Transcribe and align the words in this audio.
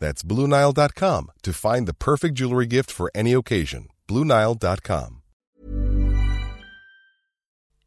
That's 0.00 0.24
BlueNile.com 0.24 1.30
to 1.42 1.52
find 1.52 1.86
the 1.86 1.94
perfect 1.94 2.34
jewelry 2.34 2.66
gift 2.66 2.90
for 2.90 3.10
any 3.14 3.36
occasion. 3.36 3.88
BlueNile.com. 4.08 5.16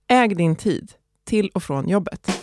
Äg 0.08 0.38
din 0.38 0.56
tid 0.56 0.92
till 1.26 1.50
och 1.50 1.64
från 1.64 1.90
jobbet. 1.90 2.43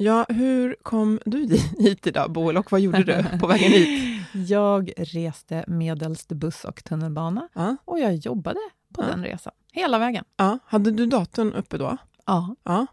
Ja, 0.00 0.26
hur 0.28 0.76
kom 0.82 1.20
du 1.24 1.46
hit 1.78 2.06
idag, 2.06 2.32
Boel, 2.32 2.56
och 2.56 2.72
vad 2.72 2.80
gjorde 2.80 3.02
du 3.04 3.38
på 3.38 3.46
vägen 3.46 3.72
hit? 3.72 4.04
Jag 4.48 4.92
reste 4.96 5.64
medelst 5.66 6.28
buss 6.28 6.64
och 6.64 6.84
tunnelbana 6.84 7.48
Ja. 7.54 7.76
och 7.84 8.00
jag 8.00 8.14
jobbade 8.14 8.60
på 8.94 9.02
Ja. 9.02 9.06
den 9.06 9.24
resan 9.24 9.52
hela 9.72 9.98
vägen. 9.98 10.24
Ja, 10.36 10.58
hade 10.66 10.90
du 10.90 11.06
datorn 11.06 11.52
uppe 11.52 11.78
då? 11.78 11.96
Ja. 12.26 12.54
Ja. 12.64 12.86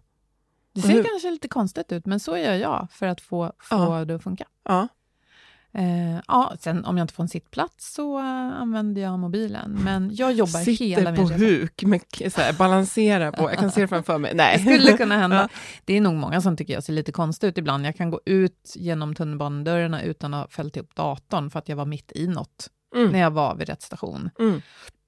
Det 0.74 0.82
ser 0.82 0.90
hur- 0.90 1.04
kanske 1.04 1.32
lite 1.32 1.48
konstigt 1.48 1.92
ut, 1.92 2.06
men 2.06 2.20
så 2.20 2.38
gör 2.38 2.54
jag 2.54 2.88
för 2.92 3.06
att 3.08 3.22
få, 3.22 3.52
få 3.60 3.76
Ja. 3.76 4.06
det 4.06 4.16
att 4.16 4.24
funka. 4.24 4.46
Ja. 4.64 4.88
Eh, 5.78 6.20
ja, 6.28 6.54
sen 6.60 6.86
om 6.86 6.98
jag 6.98 7.04
inte 7.04 7.14
får 7.14 7.24
en 7.24 7.28
sittplats 7.30 7.94
så 7.94 8.18
eh, 8.20 8.26
använder 8.62 9.02
jag 9.02 9.20
mobilen, 9.20 9.80
men 9.84 10.16
jag 10.16 10.34
jobbar 10.34 10.60
Sitter 10.60 10.86
hela 10.86 11.12
min 11.12 11.16
på 11.22 11.30
resa. 11.34 11.46
huk, 11.46 11.84
med, 11.84 12.02
så 12.34 12.42
här, 12.42 12.54
balanserar 12.54 13.32
på, 13.32 13.44
jag 13.50 13.60
kan 13.60 13.72
se 13.72 13.82
det 13.82 13.88
framför 13.88 14.18
mig. 14.18 14.32
Det 14.32 14.38
Nej. 14.38 14.60
skulle 14.60 14.98
kunna 14.98 15.18
hända. 15.18 15.50
Det 15.86 15.94
är 15.98 16.02
nog 16.02 16.14
många 16.16 16.42
som 16.42 16.58
tycker 16.58 16.74
jag 16.74 16.84
ser 16.84 16.94
lite 16.94 17.12
konstig 17.12 17.48
ut 17.48 17.58
ibland. 17.58 17.86
Jag 17.86 17.96
kan 17.96 18.10
gå 18.10 18.20
ut 18.26 18.74
genom 18.76 19.16
tunnelbanedörrarna 19.16 20.02
utan 20.04 20.34
att 20.34 20.42
ha 20.42 20.48
fällt 20.48 20.78
upp 20.78 20.96
datorn 20.96 21.50
för 21.50 21.60
att 21.60 21.70
jag 21.70 21.76
var 21.76 21.86
mitt 21.86 22.12
i 22.16 22.28
något 22.28 22.70
Mm. 22.96 23.12
när 23.12 23.20
jag 23.20 23.32
var 23.32 23.56
vid 23.56 23.70
rätt 23.70 23.82
station. 23.82 24.30
Mm. 24.40 24.62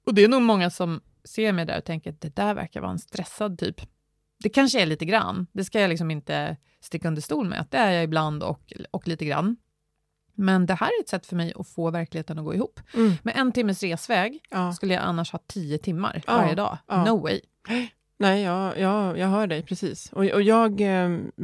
Och 0.06 0.14
det 0.14 0.24
är 0.24 0.28
nog 0.28 0.42
många 0.42 0.70
som 0.70 1.02
ser 1.24 1.52
mig 1.54 1.66
där 1.66 1.78
och 1.78 1.84
tänker 1.84 2.10
att 2.10 2.22
det 2.22 2.36
där 2.36 2.54
verkar 2.54 2.82
vara 2.82 2.92
en 2.92 3.00
stressad 3.00 3.60
typ. 3.60 3.82
Det 4.44 4.50
kanske 4.50 4.82
är 4.82 4.86
lite 4.86 5.06
grann. 5.06 5.48
Det 5.52 5.66
ska 5.66 5.80
jag 5.82 5.90
liksom 5.90 6.12
inte 6.12 6.58
sticka 6.82 7.08
under 7.08 7.22
stol 7.22 7.48
med. 7.50 7.62
att 7.62 7.72
Det 7.72 7.78
är 7.78 7.92
jag 7.92 8.04
ibland 8.04 8.44
och, 8.44 8.74
och 8.92 9.08
lite 9.08 9.26
grann. 9.26 9.58
Men 10.40 10.66
det 10.66 10.74
här 10.74 10.88
är 10.88 11.02
ett 11.04 11.10
sätt 11.10 11.26
för 11.26 11.36
mig 11.36 11.54
att 11.56 11.68
få 11.68 11.92
verkligheten 11.92 12.40
att 12.40 12.46
gå 12.46 12.54
ihop. 12.54 12.80
Mm. 12.94 13.14
Med 13.24 13.36
en 13.38 13.52
timmes 13.52 13.84
resväg 13.84 14.40
Ja. 14.50 14.74
skulle 14.74 14.94
jag 14.94 15.04
annars 15.04 15.32
ha 15.32 15.40
tio 15.48 15.78
timmar 15.78 16.24
Ja, 16.28 16.38
varje 16.38 16.56
dag. 16.56 16.78
ja. 16.88 17.06
No 17.06 17.18
way. 17.22 17.42
Nej, 18.20 18.42
jag, 18.44 18.80
jag, 18.80 19.18
jag 19.18 19.28
hör 19.28 19.48
dig 19.48 19.62
precis. 19.64 20.12
Och, 20.14 20.26
och 20.26 20.42
jag, 20.42 20.82
eh, 20.82 20.88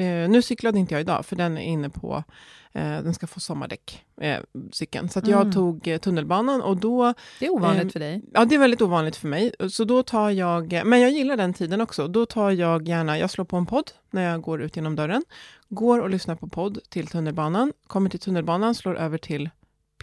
eh, 0.08 0.30
nu 0.30 0.42
cyklade 0.42 0.80
inte 0.80 0.94
jag 0.94 1.02
idag, 1.02 1.26
för 1.26 1.36
den 1.36 1.58
är 1.58 1.62
inne 1.62 1.90
på, 1.90 2.24
eh, 2.72 2.84
den 2.84 3.14
ska 3.14 3.28
få 3.28 3.40
sommardäck, 3.40 4.04
eh, 4.22 4.38
cykeln. 4.72 5.10
Så 5.10 5.20
att 5.20 5.28
jag 5.28 5.42
Mm. 5.42 5.54
tog 5.54 5.88
eh, 5.88 5.98
tunnelbanan 5.98 6.62
och 6.62 6.78
då, 6.78 7.14
Det 7.40 7.46
är 7.46 7.50
ovanligt 7.54 7.84
Ehm, 7.84 7.90
för 7.90 8.00
dig. 8.00 8.22
ja 8.34 8.46
det 8.46 8.56
är 8.56 8.60
väldigt 8.60 8.82
ovanligt 8.82 9.16
för 9.16 9.28
mig, 9.28 9.54
så 9.70 9.84
då 9.84 10.04
tar 10.04 10.30
jag, 10.30 10.82
men 10.86 11.02
jag 11.02 11.12
gillar 11.12 11.38
den 11.38 11.54
tiden 11.54 11.82
också, 11.82 12.08
då 12.08 12.26
tar 12.26 12.52
jag 12.52 12.88
gärna, 12.88 13.18
jag 13.20 13.30
slår 13.30 13.46
på 13.46 13.58
en 13.58 13.66
podd 13.66 13.92
när 14.12 14.32
jag 14.32 14.42
går 14.42 14.62
ut 14.62 14.76
genom 14.76 14.96
dörren, 14.96 15.24
går 15.70 16.00
och 16.00 16.10
lyssnar 16.10 16.36
på 16.36 16.48
podd 16.48 16.80
till 16.90 17.08
tunnelbanan, 17.08 17.74
kommer 17.88 18.10
till 18.10 18.20
tunnelbanan, 18.20 18.76
slår 18.76 18.98
över 18.98 19.18
till 19.18 19.50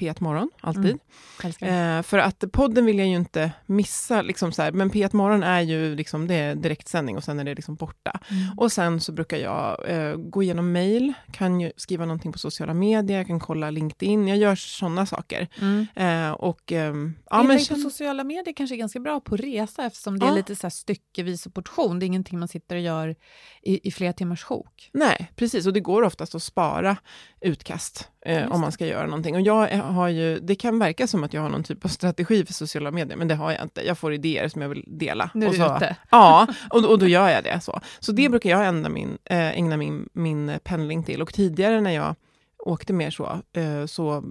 P1 0.00 0.22
Morgon, 0.22 0.50
alltid. 0.60 0.84
Mm. 0.84 0.98
Älskar 1.44 1.66
det. 1.66 1.96
Eh, 1.96 2.02
för 2.02 2.18
att 2.18 2.44
podden 2.52 2.86
vill 2.86 2.98
jag 2.98 3.08
ju 3.08 3.14
inte 3.16 3.52
missa, 3.66 4.22
liksom 4.22 4.52
så 4.52 4.62
här, 4.62 4.72
men 4.72 4.90
P1 4.90 5.16
Morgon 5.16 5.42
är 5.42 5.60
ju 5.60 5.94
liksom, 5.96 6.26
det 6.26 6.34
är 6.34 6.54
direktsändning 6.54 7.16
och 7.16 7.24
sen 7.24 7.38
är 7.40 7.44
det 7.44 7.54
liksom 7.54 7.74
borta. 7.74 8.20
Mm. 8.30 8.58
Och 8.58 8.72
sen 8.72 9.00
så 9.00 9.12
brukar 9.12 9.36
jag 9.36 9.88
eh, 9.90 10.16
gå 10.16 10.42
igenom 10.42 10.72
mail, 10.72 11.12
kan 11.32 11.60
ju 11.60 11.72
skriva 11.76 12.04
någonting 12.04 12.32
på 12.32 12.38
sociala 12.38 12.74
medier, 12.74 13.18
jag 13.18 13.26
kan 13.26 13.40
kolla 13.40 13.70
LinkedIn, 13.70 14.28
jag 14.28 14.38
gör 14.38 14.54
sådana 14.54 15.06
saker. 15.06 15.48
Mm. 15.60 15.86
Eh, 15.94 16.30
och 16.32 16.72
ehm, 16.72 17.14
ja, 17.30 17.42
men 17.42 17.58
på 17.58 17.74
sociala 17.74 18.24
medier 18.24 18.54
kanske 18.56 18.74
är 18.74 18.78
ganska 18.78 19.00
bra 19.00 19.20
på 19.20 19.36
resa 19.36 19.84
eftersom 19.86 20.18
det 20.18 20.26
är 20.26 20.30
Ja. 20.30 20.34
lite 20.34 20.56
så 20.56 20.62
här 20.62 20.70
styckevis 20.70 21.46
och 21.46 21.54
portion. 21.54 21.98
Det 21.98 22.04
är 22.04 22.06
ingenting 22.06 22.38
man 22.38 22.48
sitter 22.48 22.76
och 22.76 22.82
gör 22.82 23.16
i, 23.62 23.88
i 23.88 23.90
flera 23.90 24.12
timmars 24.12 24.42
sjok. 24.44 24.90
Nej, 24.92 25.30
precis. 25.36 25.66
Och 25.66 25.72
det 25.72 25.80
går 25.80 26.02
oftast 26.02 26.34
att 26.34 26.42
spara 26.42 26.96
utkast 27.40 28.08
eh, 28.26 28.52
om 28.52 28.60
man 28.60 28.72
ska 28.72 28.86
göra 28.86 29.06
någonting. 29.06 29.34
Och 29.34 29.40
jag 29.40 29.70
är- 29.70 29.82
har 29.90 30.08
ju, 30.08 30.38
det 30.40 30.54
kan 30.54 30.78
verka 30.78 31.06
som 31.06 31.24
att 31.24 31.34
jag 31.34 31.42
har 31.42 31.48
någon 31.48 31.62
typ 31.64 31.84
av 31.84 31.88
strategi 31.88 32.44
för 32.46 32.52
sociala 32.52 32.90
medier, 32.90 33.16
men 33.16 33.28
det 33.28 33.34
har 33.34 33.52
jag 33.52 33.62
inte. 33.62 33.86
Jag 33.86 33.98
får 33.98 34.12
idéer 34.14 34.48
som 34.48 34.62
jag 34.62 34.68
vill 34.68 34.84
dela. 34.86 35.30
Nu 35.34 35.46
är 35.46 35.48
och 35.48 35.54
du 35.54 35.60
så, 35.60 35.76
ute. 35.76 35.96
Ja, 36.10 36.46
och, 36.70 36.84
och 36.90 36.98
då 36.98 37.06
gör 37.08 37.28
jag 37.28 37.44
det. 37.44 37.60
Så, 37.60 37.80
så 38.00 38.12
Mm. 38.12 38.22
det 38.22 38.28
brukar 38.28 38.50
jag 38.50 38.66
ägna 38.68 38.88
min, 38.88 39.18
äh, 39.24 39.58
ägna 39.58 39.76
min, 39.76 40.08
min 40.12 40.58
pendling 40.64 41.02
till. 41.04 41.22
Och 41.22 41.34
tidigare 41.34 41.80
när 41.80 41.90
jag 41.90 42.14
åkte 42.58 42.92
mer 42.92 43.10
så, 43.10 43.40
eh, 43.52 43.86
så 43.86 44.24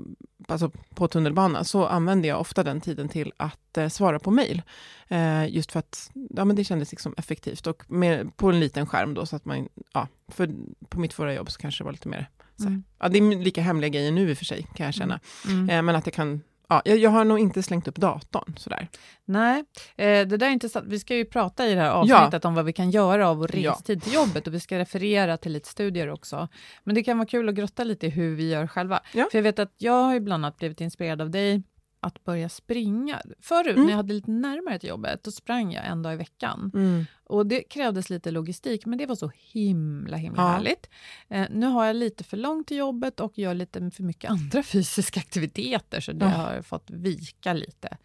alltså 0.48 0.72
på 0.96 1.08
tunnelbana, 1.08 1.64
så 1.64 1.86
använde 1.86 2.28
jag 2.28 2.40
ofta 2.40 2.64
den 2.64 2.82
tiden 2.82 3.10
till 3.10 3.34
att 3.38 3.78
eh, 3.78 3.88
svara 3.88 4.20
på 4.20 4.32
mejl. 4.32 4.62
Eh, 5.08 5.48
just 5.56 5.72
för 5.72 5.80
att 5.80 6.12
ja, 6.30 6.46
men 6.46 6.56
det 6.56 6.64
kändes 6.64 6.92
liksom 6.92 7.14
effektivt 7.18 7.68
och 7.68 7.84
med, 7.88 8.38
på 8.38 8.50
en 8.50 8.60
liten 8.60 8.88
skärm 8.88 9.14
då, 9.14 9.26
så 9.26 9.36
att 9.36 9.46
man, 9.46 9.68
ja, 9.94 10.08
för 10.28 10.50
på 10.90 11.00
mitt 11.00 11.14
förra 11.14 11.34
jobb 11.34 11.52
så 11.52 11.60
kanske 11.60 11.84
det 11.84 11.86
var 11.86 11.92
lite 11.92 12.08
mer, 12.10 12.30
Mm. 12.68 12.84
ja, 13.00 13.10
det 13.10 13.18
är 13.18 13.44
lika 13.44 13.62
hemliga 13.62 13.90
grejer 13.90 14.12
nu 14.12 14.30
i 14.30 14.34
och 14.34 14.38
för 14.38 14.46
sig, 14.46 14.68
kan 14.76 14.86
jag 14.86 14.94
känna. 14.96 15.20
Mm. 15.48 15.70
Eh, 15.70 15.82
men 15.82 15.96
att 15.96 16.06
jag 16.08 16.14
kan, 16.14 16.42
ja, 16.70 16.82
jag, 16.86 16.98
jag 16.98 17.10
har 17.10 17.26
nog 17.26 17.40
inte 17.40 17.64
slängt 17.64 17.88
upp 17.88 17.96
datorn 17.96 18.56
sådär. 18.58 18.88
Nej, 19.26 19.64
eh, 19.98 20.06
det 20.06 20.38
där 20.38 20.48
är 20.48 20.52
intressant. 20.52 20.86
Vi 20.88 21.00
ska 21.00 21.16
ju 21.16 21.26
prata 21.26 21.68
i 21.68 21.76
det 21.76 21.82
här 21.82 21.90
avsnittet 21.92 22.46
om 22.46 22.54
vad 22.56 22.66
vi 22.66 22.74
kan 22.74 22.92
göra 22.92 23.30
av 23.30 23.38
vår 23.38 23.56
Ja. 23.56 23.72
restid 23.72 24.04
till 24.04 24.14
jobbet 24.14 24.48
och 24.48 24.54
vi 24.54 24.60
ska 24.60 24.78
referera 24.78 25.38
till 25.38 25.52
lite 25.52 25.70
studier 25.70 26.10
också. 26.10 26.48
Men 26.84 26.96
det 26.96 27.04
kan 27.04 27.18
vara 27.18 27.28
kul 27.28 27.50
att 27.50 27.56
grotta 27.56 27.84
lite 27.84 28.06
i 28.08 28.10
hur 28.10 28.36
vi 28.36 28.50
gör 28.50 28.68
själva. 28.68 29.00
Ja. 29.14 29.28
För 29.32 29.38
jag 29.38 29.44
vet 29.44 29.60
att 29.60 29.74
jag 29.78 30.04
har 30.04 30.14
ju 30.14 30.20
bland 30.20 30.46
annat 30.46 30.58
blivit 30.58 30.82
inspirerad 30.82 31.22
av 31.22 31.30
dig 31.30 31.64
att 32.00 32.24
börja 32.24 32.50
springa. 32.50 33.22
Förut 33.42 33.68
Mm. 33.76 33.84
när 33.84 33.90
jag 33.92 33.98
hade 33.98 34.14
lite 34.14 34.32
närmare 34.32 34.80
till 34.80 34.90
jobbet, 34.90 35.24
då 35.24 35.32
sprang 35.32 35.72
jag 35.74 35.86
en 35.86 36.02
dag 36.02 36.14
i 36.14 36.16
veckan. 36.16 36.72
Mm. 36.74 37.06
Och 37.26 37.46
Det 37.48 37.62
krävdes 37.64 38.10
lite 38.10 38.32
logistik, 38.32 38.86
men 38.86 38.98
det 38.98 39.06
var 39.06 39.16
så 39.16 39.32
himla 39.36 40.18
himla 40.18 40.42
Ja. 40.42 40.48
härligt. 40.48 40.90
Eh, 41.28 41.48
nu 41.52 41.66
har 41.66 41.86
jag 41.86 41.96
lite 41.96 42.24
för 42.24 42.38
långt 42.38 42.68
till 42.68 42.78
jobbet 42.78 43.20
och 43.20 43.38
gör 43.38 43.54
lite 43.54 43.92
för 43.92 44.04
mycket 44.04 44.32
andra 44.32 44.64
fysiska 44.64 45.20
aktiviteter, 45.20 46.00
så 46.00 46.12
det 46.12 46.26
Ja. 46.26 46.32
har 46.32 46.62
fått 46.62 46.90
vika 46.90 47.54
lite. 47.54 47.98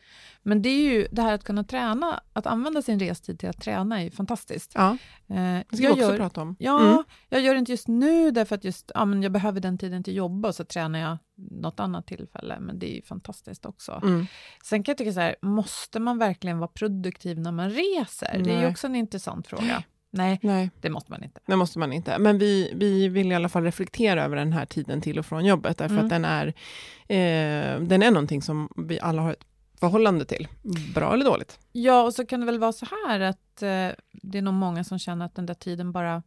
Men 0.43 0.62
det 0.62 0.69
är 0.69 0.93
ju 0.93 1.06
det 1.12 1.23
här 1.23 1.32
att 1.32 1.44
kunna 1.44 1.64
träna, 1.64 2.20
att 2.32 2.46
använda 2.46 2.82
sin 2.82 3.00
restid 3.00 3.38
till 3.38 3.49
att 3.49 3.61
träna 3.61 4.02
är 4.02 4.11
fantastiskt. 4.11 4.73
Ja, 4.75 4.96
Eh, 5.29 5.37
det 5.70 5.76
ska 5.76 5.82
jag 5.85 5.93
också 5.93 6.05
gör- 6.05 6.17
prata 6.17 6.41
om. 6.43 6.56
Ja, 6.58 6.81
Mm. 6.93 7.05
jag 7.29 7.41
gör 7.41 7.55
det 7.55 7.58
inte 7.58 7.73
just 7.73 7.88
nu 7.88 8.31
därför 8.31 8.55
att 8.55 8.64
just, 8.64 8.91
ja, 8.94 9.05
men 9.05 9.23
jag 9.23 9.32
behöver 9.32 9.61
den 9.61 9.79
tiden 9.79 10.02
till 10.02 10.17
jobba 10.17 10.49
och 10.49 10.55
så 10.55 10.64
tränar 10.64 10.99
jag 10.99 11.19
något 11.36 11.81
annat 11.81 12.06
tillfälle. 12.06 12.60
Men 12.60 12.78
det 12.78 12.90
är 12.92 12.94
ju 12.94 13.02
fantastiskt 13.02 13.66
också. 13.66 14.00
Mm. 14.02 14.26
Sen 14.64 14.82
kan 14.82 14.92
jag 14.92 14.98
tycka 14.98 15.12
så 15.12 15.20
här, 15.20 15.36
måste 15.42 16.00
man 16.00 16.19
verkligen 16.19 16.58
vara 16.58 16.69
produktiv 16.69 17.38
när 17.38 17.52
man 17.52 17.70
reser? 17.70 18.38
Det 18.44 18.50
är 18.50 18.54
ju 18.54 18.60
Nej. 18.60 18.70
också 18.70 18.86
en 18.86 18.96
intressant 18.96 19.46
fråga. 19.46 19.82
Nej, 20.10 20.38
Nej, 20.42 20.70
det 20.81 20.90
måste 20.90 21.10
man 21.12 21.25
inte. 21.25 21.40
det 21.46 21.56
måste 21.56 21.78
man 21.78 21.92
inte. 21.92 22.19
Men 22.19 22.38
vi, 22.38 22.72
vi 22.76 23.08
vill 23.08 23.32
i 23.32 23.34
alla 23.34 23.48
fall 23.48 23.64
reflektera 23.64 24.25
över 24.25 24.36
den 24.36 24.52
här 24.52 24.66
tiden 24.66 25.00
till 25.00 25.19
och 25.19 25.26
från 25.26 25.44
jobbet, 25.44 25.78
därför 25.78 25.94
Mm. 25.94 26.04
att 26.06 26.10
den 26.10 26.25
är, 26.25 26.46
eh, 27.08 27.81
den 27.81 28.02
är 28.02 28.10
någonting 28.10 28.42
som 28.42 28.69
vi 28.76 29.00
alla 29.00 29.22
har 29.22 29.32
ett 29.32 29.44
förhållande 29.81 30.25
till. 30.25 30.48
Bra 30.94 31.12
eller 31.14 31.25
dåligt? 31.25 31.58
Ja, 31.72 32.02
och 32.02 32.14
så 32.14 32.26
kan 32.26 32.40
det 32.40 32.46
väl 32.46 32.58
vara 32.58 32.72
så 32.72 32.86
här 33.06 33.20
att 33.20 33.62
eh, 33.62 33.90
det 34.22 34.38
är 34.38 34.42
nog 34.42 34.54
många 34.54 34.84
som 34.84 34.98
känner 34.98 35.26
att 35.26 35.34
den 35.34 35.46
där 35.46 35.54
tiden 35.54 35.92
bara 35.92 36.22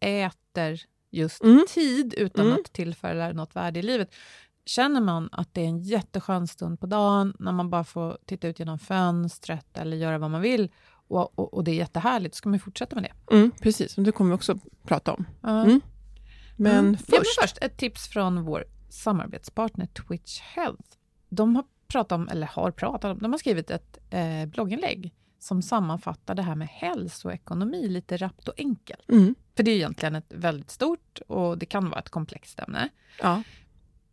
äter 0.00 0.80
just 1.16 1.42
Mm. 1.44 1.64
tid 1.68 2.14
utan 2.14 2.46
Mm. 2.46 2.58
att 2.58 2.72
tillföra 2.72 3.32
något 3.32 3.56
värde 3.56 3.78
i 3.78 3.82
livet. 3.82 4.14
Känner 4.66 5.00
man 5.00 5.28
att 5.32 5.54
det 5.54 5.60
är 5.60 5.64
en 5.68 5.78
jätteskön 5.82 6.46
stund 6.46 6.80
på 6.80 6.86
dagen 6.86 7.34
när 7.38 7.52
man 7.52 7.70
bara 7.70 7.84
får 7.84 8.18
titta 8.26 8.48
ut 8.48 8.58
genom 8.58 8.78
fönstret 8.78 9.78
eller 9.78 9.96
göra 9.96 10.18
vad 10.18 10.30
man 10.30 10.40
vill 10.40 10.70
och, 11.08 11.38
och, 11.38 11.54
och 11.54 11.64
det 11.64 11.70
är 11.70 11.74
jättehärligt, 11.74 12.34
så 12.34 12.38
ska 12.38 12.48
man 12.48 12.58
fortsätta 12.58 12.94
med 12.94 13.04
det. 13.04 13.36
Mm, 13.36 13.50
precis, 13.50 13.98
och 13.98 14.04
det 14.04 14.12
kommer 14.12 14.30
vi 14.30 14.36
också 14.36 14.58
prata 14.82 15.12
om. 15.12 15.24
Mm. 15.46 15.80
Men 16.56 16.96
först, 16.96 17.08
Ja, 17.12 17.18
men 17.18 17.24
först 17.42 17.58
ett 17.62 17.76
tips 17.76 18.08
från 18.08 18.42
vår 18.44 18.64
samarbetspartner 18.88 19.86
Twitch 19.86 20.40
Health. 20.40 20.88
De 21.28 21.56
har 21.56 21.64
pratat 21.88 22.12
om, 22.12 22.28
eller 22.28 22.46
har 22.46 22.70
pratat 22.70 23.04
om, 23.12 23.18
de 23.18 23.32
har 23.32 23.38
skrivit 23.38 23.70
ett 23.70 23.98
eh, 24.10 24.46
blogginlägg 24.46 25.14
som 25.38 25.62
sammanfattar 25.62 26.34
det 26.34 26.42
här 26.42 26.54
med 26.54 26.68
hälsoekonomi 26.68 27.88
lite 27.88 28.16
rappt 28.16 28.48
och 28.48 28.54
enkelt. 28.58 29.10
Mm. 29.10 29.34
För 29.56 29.62
det 29.62 29.70
är 29.70 29.76
egentligen 29.76 30.14
ett 30.14 30.32
väldigt 30.34 30.70
stort 30.70 31.18
och 31.28 31.58
det 31.58 31.66
kan 31.66 31.90
vara 31.90 32.00
ett 32.00 32.10
komplext 32.10 32.60
ämne. 32.60 32.88
Ja. 33.22 33.42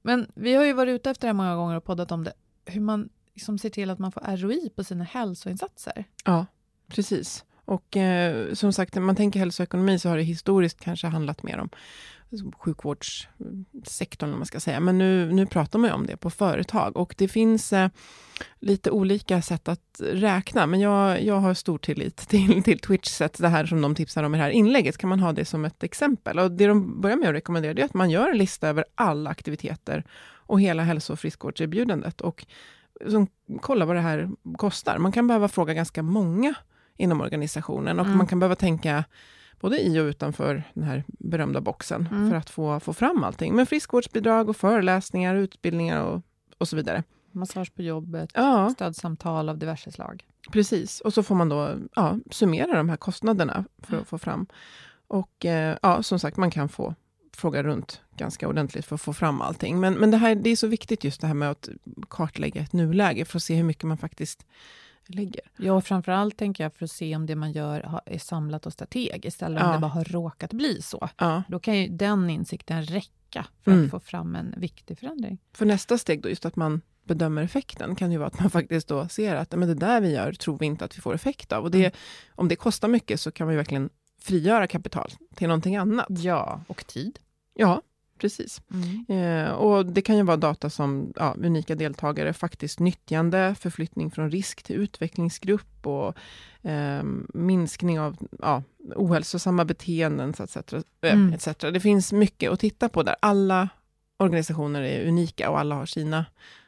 Men 0.01 0.31
vi 0.33 0.53
har 0.53 0.63
ju 0.63 0.73
varit 0.73 0.91
ute 0.91 1.09
efter 1.09 1.21
det 1.21 1.27
här 1.27 1.33
många 1.33 1.55
gånger 1.55 1.75
och 1.75 1.83
poddat 1.83 2.11
om 2.11 2.23
det, 2.23 2.33
hur 2.65 2.81
man 2.81 3.09
liksom 3.33 3.57
ser 3.57 3.69
till 3.69 3.89
att 3.89 3.99
man 3.99 4.11
får 4.11 4.37
ROI 4.37 4.69
på 4.75 4.83
sina 4.83 5.03
hälsoinsatser. 5.03 6.05
Ja, 6.25 6.45
precis. 6.87 7.45
Och 7.65 7.97
eh, 7.97 8.53
som 8.53 8.73
sagt, 8.73 8.95
när 8.95 9.01
man 9.01 9.15
tänker 9.15 9.39
hälsoekonomi 9.39 9.99
så 9.99 10.09
har 10.09 10.17
det 10.17 10.23
historiskt 10.23 10.79
kanske 10.79 11.07
handlat 11.07 11.43
mer 11.43 11.57
om 11.57 11.69
sjukvårdssektorn, 12.57 14.33
om 14.33 14.39
man 14.39 14.45
ska 14.45 14.59
säga. 14.59 14.79
Men 14.79 14.97
nu, 14.97 15.31
nu 15.31 15.45
pratar 15.45 15.79
man 15.79 15.89
ju 15.89 15.93
om 15.93 16.05
det 16.05 16.17
på 16.17 16.29
företag 16.29 16.97
och 16.97 17.15
det 17.17 17.27
finns 17.27 17.73
eh, 17.73 17.89
lite 18.59 18.91
olika 18.91 19.41
sätt 19.41 19.67
att 19.67 20.01
räkna. 20.03 20.65
Men 20.65 20.79
jag, 20.79 21.23
jag 21.23 21.35
har 21.39 21.53
stor 21.53 21.77
tillit 21.77 22.17
till, 22.29 22.63
till 22.63 22.79
Twitch 22.79 23.09
sätt, 23.09 23.37
det 23.39 23.47
här 23.47 23.65
som 23.65 23.81
de 23.81 23.95
tipsar 23.95 24.23
om 24.23 24.35
i 24.35 24.37
det 24.37 24.43
här 24.43 24.49
inlägget, 24.49 24.97
kan 24.97 25.09
man 25.09 25.19
ha 25.19 25.33
det 25.33 25.45
som 25.45 25.65
ett 25.65 25.83
exempel. 25.83 26.39
Och 26.39 26.51
det 26.51 26.67
de 26.67 27.01
börjar 27.01 27.17
med 27.17 27.29
att 27.29 27.35
rekommendera 27.35 27.79
är 27.79 27.85
att 27.85 27.93
man 27.93 28.09
gör 28.09 28.29
en 28.29 28.37
lista 28.37 28.67
över 28.67 28.85
alla 28.95 29.29
aktiviteter 29.29 30.03
och 30.45 30.61
hela 30.61 30.83
hälso 30.83 31.13
och 31.13 31.19
friskvårdserbjudandet 31.19 32.21
och 32.21 32.45
som, 33.09 33.27
kolla 33.61 33.85
vad 33.85 33.95
det 33.95 34.01
här 34.01 34.29
kostar. 34.57 34.97
Man 34.97 35.11
kan 35.11 35.27
behöva 35.27 35.47
fråga 35.47 35.73
ganska 35.73 36.03
många 36.03 36.53
inom 36.97 37.21
organisationen 37.21 37.99
och 37.99 38.05
Mm. 38.05 38.17
man 38.17 38.27
kan 38.27 38.39
behöva 38.39 38.55
tänka 38.55 39.03
både 39.63 39.81
i 39.81 39.99
och 39.99 40.03
utanför 40.03 40.63
den 40.73 40.83
här 40.83 41.03
berömda 41.07 41.61
boxen 41.61 42.07
Mm. 42.11 42.29
för 42.29 42.37
att 42.37 42.49
få, 42.49 42.79
få 42.79 42.93
fram 42.93 43.23
allting. 43.23 43.55
Med 43.55 43.69
friskvårdsbidrag 43.69 44.49
och 44.49 44.55
föreläsningar, 44.57 45.35
utbildningar 45.35 46.01
och, 46.03 46.21
och 46.57 46.67
så 46.67 46.75
vidare. 46.75 47.03
Massage 47.31 47.75
på 47.75 47.81
jobbet, 47.81 48.29
Ja, 48.33 48.69
stödsamtal 48.69 49.49
av 49.49 49.57
diverse 49.57 49.91
slag. 49.91 50.25
precis. 50.51 51.01
Och 51.01 51.13
så 51.13 51.23
får 51.23 51.35
man 51.35 51.49
då 51.49 51.75
ja, 51.95 52.19
summera 52.31 52.77
de 52.77 52.89
här 52.89 52.97
kostnaderna 52.97 53.65
för 53.81 53.97
att 53.97 54.07
få 54.07 54.17
fram. 54.17 54.45
Och 55.07 55.45
eh, 55.45 55.77
ja, 55.81 56.03
som 56.03 56.19
sagt, 56.19 56.37
man 56.37 56.51
kan 56.51 56.69
få 56.69 56.95
fråga 57.37 57.63
runt 57.63 58.01
ganska 58.17 58.47
ordentligt 58.47 58.85
för 58.85 58.95
att 58.95 59.01
få 59.01 59.13
fram 59.13 59.41
allting. 59.41 59.79
Men, 59.79 59.93
men 59.93 60.11
det, 60.11 60.17
här, 60.17 60.35
det 60.35 60.49
är 60.49 60.55
så 60.55 60.67
viktigt 60.67 61.03
just 61.03 61.21
det 61.21 61.27
här 61.27 61.33
med 61.33 61.51
att 61.51 61.69
kartlägga 62.09 62.61
ett 62.61 62.73
nuläge 62.73 63.25
för 63.25 63.37
att 63.37 63.43
se 63.43 63.55
hur 63.55 63.63
mycket 63.63 63.83
man 63.83 63.97
faktiskt 63.97 64.45
lägger. 65.07 65.41
Ja, 65.57 65.73
och 65.73 65.83
framförallt 65.85 66.37
tänker 66.37 66.63
jag 66.63 66.73
för 66.73 66.85
att 66.85 66.91
se 66.91 67.15
om 67.15 67.25
det 67.25 67.35
man 67.35 67.51
gör 67.51 68.01
är 68.05 68.19
samlat 68.19 68.65
och 68.65 68.73
strategiskt, 68.73 69.41
eller 69.41 69.61
om 69.63 69.67
Ja. 69.67 69.73
det 69.73 69.79
bara 69.79 69.87
har 69.91 70.03
råkat 70.03 70.53
bli 70.53 70.81
så. 70.81 71.09
Ja, 71.17 71.43
Då 71.47 71.59
kan 71.59 71.77
ju 71.77 71.87
den 71.87 72.29
insikten 72.29 72.83
räcka 72.85 73.45
för 73.63 73.71
Mm. 73.71 73.85
att 73.85 73.91
få 73.91 73.99
fram 73.99 74.35
en 74.35 74.53
viktig 74.57 74.99
förändring. 74.99 75.37
För 75.53 75.65
nästa 75.65 75.97
steg 75.97 76.21
då, 76.21 76.29
just 76.29 76.45
att 76.45 76.55
man 76.55 76.81
bedömer 77.03 77.41
effekten, 77.43 77.95
kan 77.95 78.11
ju 78.11 78.17
vara 78.17 78.27
att 78.27 78.39
man 78.39 78.49
faktiskt 78.49 78.87
då 78.87 79.07
ser 79.07 79.35
att 79.35 79.51
men 79.51 79.67
det 79.67 79.75
där 79.75 80.01
vi 80.01 80.11
gör 80.13 80.31
tror 80.33 80.57
vi 80.59 80.65
inte 80.65 80.85
att 80.85 80.97
vi 80.97 81.01
får 81.01 81.13
effekt 81.15 81.51
av. 81.51 81.63
Och 81.63 81.71
det, 81.71 81.79
Mm. 81.79 81.91
om 82.35 82.47
det 82.47 82.55
kostar 82.55 82.87
mycket 82.87 83.19
så 83.19 83.31
kan 83.31 83.47
man 83.47 83.53
ju 83.53 83.57
verkligen 83.57 83.89
frigöra 84.21 84.67
kapital 84.67 85.11
till 85.35 85.47
någonting 85.47 85.75
annat. 85.75 86.05
Ja, 86.09 86.61
och 86.67 86.87
tid. 86.87 87.19
Ja, 87.55 87.81
precis. 88.19 88.61
Eh, 89.09 89.51
och 89.51 89.85
det 89.85 90.01
kan 90.01 90.17
ju 90.17 90.23
vara 90.23 90.37
data 90.37 90.69
som 90.69 91.13
ja, 91.15 91.35
unika 91.37 91.75
deltagare, 91.75 92.33
faktiskt 92.33 92.79
nyttjande, 92.79 93.55
förflyttning 93.59 94.11
från 94.11 94.31
risk 94.31 94.63
till 94.63 94.75
utvecklingsgrupp 94.75 95.87
och 95.87 96.17
eh, 96.69 97.03
minskning 97.33 97.99
av 97.99 98.17
ja, 98.41 98.63
ohälsosamma 98.95 99.65
beteenden 99.65 100.29
etc. 100.29 100.55
eh, 100.73 100.81
Mm. 101.01 101.33
etc. 101.33 101.47
Det 101.57 101.79
finns 101.79 102.11
mycket 102.13 102.51
att 102.51 102.59
titta 102.59 102.89
på 102.89 103.03
där. 103.03 103.15
Alla 103.19 103.69
organisationer 104.17 104.81
är 104.81 105.07
unika 105.07 105.49
och 105.49 105.59
alla 105.59 105.75
har 105.75 105.85
sina 105.85 106.25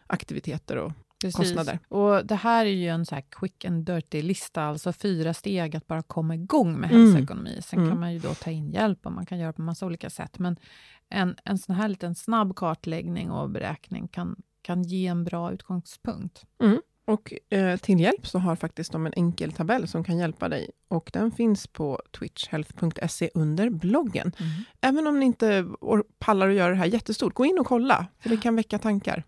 aktiviteter 0.07 0.77
och 0.77 0.91
Precis. 1.27 1.55
kostnader. 1.55 1.79
Och 1.87 2.25
det 2.25 2.35
här 2.35 2.65
är 2.65 2.69
ju 2.69 2.87
en 2.87 3.05
så 3.05 3.15
quick 3.29 3.65
and 3.65 3.85
dirty-lista, 3.85 4.63
alltså 4.63 4.93
fyra 4.93 5.33
steg 5.33 5.75
att 5.75 5.87
bara 5.87 6.01
komma 6.01 6.35
igång 6.35 6.79
med 6.79 6.91
Mm. 6.91 7.01
hälsoekonomi. 7.13 7.59
Sen 7.61 7.79
Mm. 7.79 7.91
kan 7.91 7.99
man 7.99 8.13
ju 8.13 8.19
då 8.19 8.33
ta 8.33 8.51
in 8.51 8.71
hjälp 8.71 9.05
och 9.05 9.11
man 9.11 9.25
kan 9.25 9.39
göra 9.39 9.53
på 9.53 9.61
massa 9.61 9.85
olika 9.85 10.09
sätt. 10.09 10.39
Men 10.39 10.57
en, 11.09 11.35
en 11.43 11.57
sån 11.57 11.75
här 11.75 11.87
liten 11.87 12.15
snabb 12.15 12.55
kartläggning 12.55 13.31
och 13.31 13.49
beräkning 13.49 14.07
kan, 14.07 14.35
kan 14.61 14.83
ge 14.83 15.07
en 15.07 15.23
bra 15.23 15.51
utgångspunkt. 15.51 16.45
Och 17.07 17.33
eh, 17.49 17.77
till 17.77 17.99
hjälp 17.99 18.27
så 18.27 18.39
har 18.39 18.55
faktiskt 18.55 18.91
de 18.91 19.05
en 19.05 19.13
enkel 19.15 19.51
tabell 19.51 19.87
som 19.87 20.03
kan 20.03 20.17
hjälpa 20.17 20.49
dig. 20.49 20.69
Och 20.87 21.09
den 21.13 21.31
finns 21.31 21.67
på 21.67 22.01
twitchhealth.se 22.19 23.29
under 23.33 23.69
bloggen. 23.69 24.31
Även 24.81 25.07
om 25.07 25.19
ni 25.19 25.25
inte 25.25 25.65
pallar 26.19 26.49
att 26.49 26.55
göra 26.55 26.69
det 26.71 26.77
här 26.77 26.85
jättestort, 26.85 27.33
gå 27.33 27.45
in 27.45 27.59
och 27.59 27.65
kolla, 27.67 28.07
för 28.19 28.29
det 28.29 28.37
kan 28.37 28.55
väcka 28.55 28.79
tankar. 28.79 29.23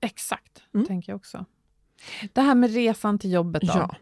Exakt, 0.00 0.62
Mm. 0.74 0.86
tänker 0.86 1.12
jag 1.12 1.16
också. 1.16 1.44
Det 2.32 2.40
här 2.40 2.54
med 2.54 2.74
resan 2.74 3.18
till 3.18 3.32
jobbet 3.32 3.62
då? 3.62 3.68
Ja. 3.74 3.94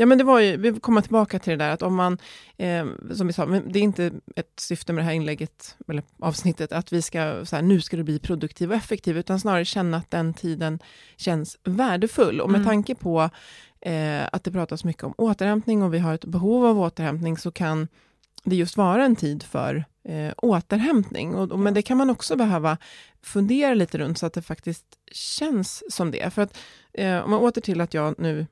Ja, 0.00 0.06
men 0.06 0.18
det 0.18 0.24
var 0.24 0.40
ju, 0.40 0.56
vi 0.56 0.80
kommer 0.80 1.00
tillbaka 1.00 1.38
till 1.38 1.50
det 1.50 1.64
där 1.64 1.70
att 1.70 1.82
om 1.82 1.94
man, 1.94 2.18
eh, 2.56 2.86
som 3.14 3.26
vi 3.26 3.32
sa, 3.32 3.46
det 3.46 3.78
är 3.78 3.82
inte 3.82 4.12
ett 4.36 4.52
syfte 4.60 4.92
med 4.92 5.02
det 5.04 5.06
här 5.06 5.12
inlägget, 5.12 5.76
eller 5.88 6.02
avsnittet, 6.18 6.72
att 6.72 6.92
vi 6.92 7.02
ska, 7.02 7.44
så 7.46 7.56
här, 7.56 7.62
nu 7.62 7.80
ska 7.80 7.96
du 7.96 8.02
bli 8.02 8.18
produktiv 8.18 8.70
och 8.70 8.76
effektiv, 8.76 9.18
utan 9.18 9.40
snarare 9.40 9.64
känna 9.64 9.96
att 9.96 10.10
den 10.10 10.34
tiden 10.34 10.78
känns 11.16 11.58
värdefull. 11.64 12.40
Och 12.40 12.50
med 12.50 12.58
Mm. 12.58 12.66
tanke 12.68 12.94
på 12.94 13.30
eh, 13.80 14.22
att 14.32 14.44
det 14.44 14.50
pratas 14.52 14.84
mycket 14.84 15.04
om 15.04 15.14
återhämtning 15.18 15.82
och 15.82 15.94
vi 15.94 15.98
har 15.98 16.14
ett 16.14 16.24
behov 16.24 16.66
av 16.66 16.80
återhämtning, 16.80 17.38
så 17.38 17.50
kan 17.50 17.88
det 18.44 18.56
just 18.56 18.76
vara 18.76 19.04
en 19.04 19.16
tid 19.16 19.42
för 19.42 19.84
eh, 20.08 20.32
återhämtning. 20.36 21.34
Och, 21.34 21.52
och, 21.52 21.58
men 21.58 21.74
det 21.74 21.82
kan 21.82 21.96
man 21.96 22.10
också 22.10 22.36
behöva 22.36 22.78
fundera 23.22 23.74
lite 23.74 23.98
runt, 23.98 24.18
så 24.18 24.26
att 24.26 24.32
det 24.32 24.42
faktiskt 24.42 24.84
känns 25.12 25.94
som 25.94 26.10
det. 26.10 26.34
För 26.34 26.42
att, 26.42 26.58
eh, 26.92 27.18
om 27.18 27.30
man 27.30 27.40
åter 27.40 27.60
till 27.60 27.80
att 27.80 27.94
jag 27.94 28.14
nu 28.18 28.46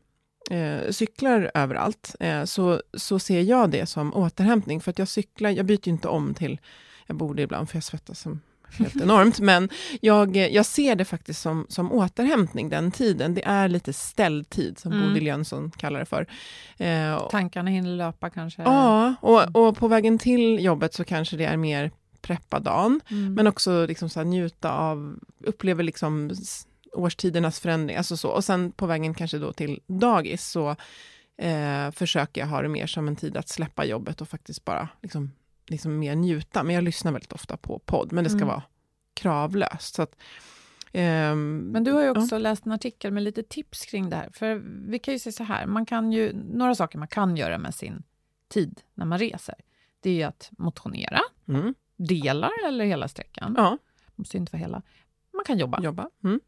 eh, 0.50 0.90
cyklar 0.90 1.50
överallt, 1.54 2.14
eh, 2.20 2.44
så, 2.44 2.82
så 2.94 3.18
ser 3.18 3.40
jag 3.40 3.70
det 3.70 3.86
som 3.86 4.14
återhämtning. 4.14 4.80
För 4.80 4.90
att 4.90 4.98
jag 4.98 5.08
cyklar, 5.08 5.50
jag 5.50 5.66
byter 5.66 5.88
ju 5.88 5.92
inte 5.92 6.08
om 6.08 6.34
till, 6.34 6.60
jag 7.06 7.16
borde 7.16 7.42
ibland 7.42 7.70
för 7.70 7.76
jag 7.76 7.84
svettas 7.84 8.20
som 8.20 8.40
helt 8.78 8.96
enormt, 8.96 9.40
men 9.40 9.68
jag, 10.00 10.36
jag 10.36 10.66
ser 10.66 10.94
det 10.94 11.04
faktiskt 11.04 11.40
som, 11.42 11.66
som 11.68 11.92
återhämtning 11.92 12.68
den 12.68 12.90
tiden. 12.90 13.34
Det 13.34 13.44
är 13.44 13.68
lite 13.68 13.92
ställd 13.92 14.50
tid, 14.50 14.78
som 14.78 14.92
Mm. 14.92 15.08
Bodil 15.08 15.26
Jönsson 15.26 15.70
kallar 15.76 16.00
det 16.00 16.06
för. 16.06 16.26
Eh, 16.78 17.28
Tankarna 17.28 17.70
hinner 17.70 17.96
löpa 17.96 18.30
kanske? 18.30 18.62
Ja, 18.62 19.14
och, 19.20 19.56
och 19.68 19.76
på 19.76 19.88
vägen 19.88 20.18
till 20.18 20.64
jobbet 20.64 20.94
så 20.94 21.04
kanske 21.04 21.36
det 21.36 21.44
är 21.44 21.56
mer 21.56 21.90
preppa 22.20 22.58
dagen, 22.60 23.00
Mm. 23.10 23.34
men 23.34 23.46
också 23.46 23.86
liksom 23.86 24.08
så 24.08 24.22
njuta 24.22 24.72
av, 24.72 25.18
uppleva 25.44 25.82
liksom 25.82 26.30
årstidernas 26.92 27.60
förändring, 27.60 27.96
alltså 27.96 28.16
så. 28.16 28.28
Och 28.28 28.44
sen 28.44 28.72
på 28.72 28.86
vägen 28.86 29.14
kanske 29.14 29.38
då 29.38 29.52
till 29.52 29.80
dagis 29.86 30.46
så 30.48 30.76
eh, 31.38 31.90
försöker 31.90 32.40
jag 32.40 32.48
ha 32.48 32.62
det 32.62 32.68
mer 32.68 32.86
som 32.86 33.08
en 33.08 33.16
tid 33.16 33.36
att 33.36 33.48
släppa 33.48 33.84
jobbet 33.84 34.20
och 34.20 34.28
faktiskt 34.28 34.64
bara 34.64 34.88
liksom, 35.02 35.32
liksom 35.66 35.98
mer 35.98 36.14
njuta. 36.14 36.62
Men 36.62 36.74
jag 36.74 36.84
lyssnar 36.84 37.12
väldigt 37.12 37.32
ofta 37.32 37.56
på 37.56 37.78
podd, 37.78 38.12
men 38.12 38.24
det 38.24 38.30
ska 38.30 38.36
Mm. 38.36 38.48
vara 38.48 38.62
kravlöst. 39.14 39.94
Så 39.94 40.02
att, 40.02 40.16
Um, 40.92 41.58
Men 41.58 41.84
du 41.84 41.92
har 41.92 42.02
ju 42.02 42.10
också 42.10 42.34
ja. 42.34 42.38
läst 42.38 42.66
en 42.66 42.72
artikel 42.72 43.12
med 43.12 43.22
lite 43.22 43.42
tips 43.42 43.86
kring 43.86 44.10
det 44.10 44.16
här. 44.16 44.30
För 44.32 44.54
vi 44.90 44.98
kan 44.98 45.14
ju 45.14 45.18
säga 45.18 45.32
så 45.32 45.44
här, 45.44 45.66
man 45.66 45.86
kan 45.86 46.12
ju, 46.12 46.32
några 46.32 46.74
saker 46.74 46.98
man 46.98 47.08
kan 47.08 47.36
göra 47.36 47.58
med 47.58 47.74
sin 47.74 48.02
tid 48.48 48.80
när 48.94 49.06
man 49.06 49.18
reser. 49.18 49.54
Det 50.00 50.10
är 50.10 50.14
ju 50.14 50.22
att 50.22 50.50
motionera, 50.58 51.20
mm. 51.48 51.74
delar 51.96 52.50
eller 52.68 52.84
hela 52.84 53.08
sträckan. 53.08 53.54
Ja. 53.56 53.78
Måste 54.14 54.36
inte 54.36 54.52
vara 54.52 54.60
hela. 54.60 54.82
Man 55.32 55.44
kan 55.44 55.58
jobba. 55.58 55.82
jobba. 55.82 56.10
Mm. 56.24 56.40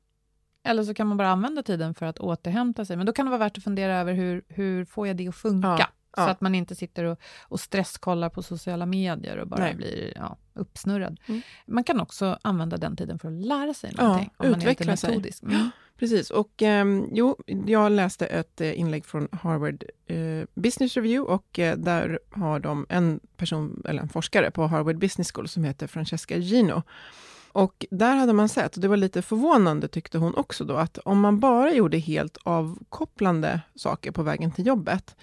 Eller 0.63 0.85
så 0.85 0.95
kan 0.95 1.07
man 1.07 1.17
bara 1.17 1.29
använda 1.29 1.63
tiden 1.63 1.95
för 1.95 2.07
att 2.07 2.19
återhämta 2.19 2.85
sig. 2.85 2.97
Men 2.97 3.07
då 3.07 3.13
kan 3.13 3.27
det 3.27 3.31
vara 3.31 3.39
värt 3.39 3.59
att 3.59 3.65
fundera 3.65 3.97
över 3.99 4.13
hur, 4.13 4.43
hur 4.49 4.85
får 4.85 5.07
jag 5.07 5.17
det 5.17 5.29
att 5.29 5.37
funka? 5.37 5.77
Ja. 5.79 5.87
Så 6.15 6.21
ja. 6.21 6.31
att 6.31 6.41
man 6.41 6.55
inte 6.55 6.75
sitter 6.75 7.05
och, 7.05 7.19
och 7.43 7.61
stresskollar 7.61 8.29
på 8.29 8.43
sociala 8.43 8.87
medier 8.87 9.37
och 9.37 9.49
bara 9.49 9.61
Nej. 9.61 9.75
blir 9.75 10.13
ja, 10.17 10.37
uppsnurrad. 10.55 11.21
Mm. 11.27 11.43
Man 11.67 11.85
kan 11.85 12.01
också 12.01 12.39
använda 12.43 12.77
den 12.77 12.97
tiden 12.97 13.19
för 13.19 13.29
att 13.29 13.47
lära 13.47 13.75
sig 13.75 13.93
någonting. 13.93 14.31
Ja, 14.39 14.45
om 14.45 14.55
utveckla 14.55 14.87
man 14.87 14.93
är 14.93 14.97
lite 14.97 15.09
metodisk. 15.09 15.43
Mm. 15.43 15.71
Precis. 15.99 16.31
Och 16.31 16.63
eh, 16.63 16.87
jo, 17.13 17.37
jag 17.67 17.93
läste 17.93 18.27
ett 18.27 18.61
eh, 18.61 18.81
inlägg 18.81 19.07
från 19.07 19.29
Harvard 19.33 19.85
eh, 20.07 20.45
Business 20.55 20.97
Review 20.97 21.33
och 21.33 21.59
eh, 21.59 21.77
där 21.77 22.19
har 22.31 22.61
de 22.61 22.87
en 22.89 23.21
person, 23.37 23.83
eller 23.89 24.03
en 24.03 24.09
forskare 24.09 24.51
på 24.51 24.67
Harvard 24.67 24.99
Business 24.99 25.33
School 25.33 25.49
som 25.49 25.65
heter 25.65 25.87
Francesca 25.87 26.37
Gino. 26.37 26.83
Och 27.53 27.87
där 27.91 28.17
hade 28.17 28.33
man 28.33 28.49
sett, 28.49 28.75
och 28.75 28.81
det 28.83 28.89
var 28.89 28.97
lite 28.97 29.23
förvånande 29.23 29.89
tyckte 29.89 30.19
hon 30.19 30.35
också 30.35 30.65
då, 30.65 30.77
att 30.77 30.99
om 30.99 31.21
man 31.21 31.41
bara 31.41 31.73
gjorde 31.73 31.99
helt 31.99 32.39
avkopplande 32.43 33.61
saker 33.75 34.11
på 34.11 34.23
vägen 34.23 34.51
till 34.51 34.67
jobbet, 34.67 35.17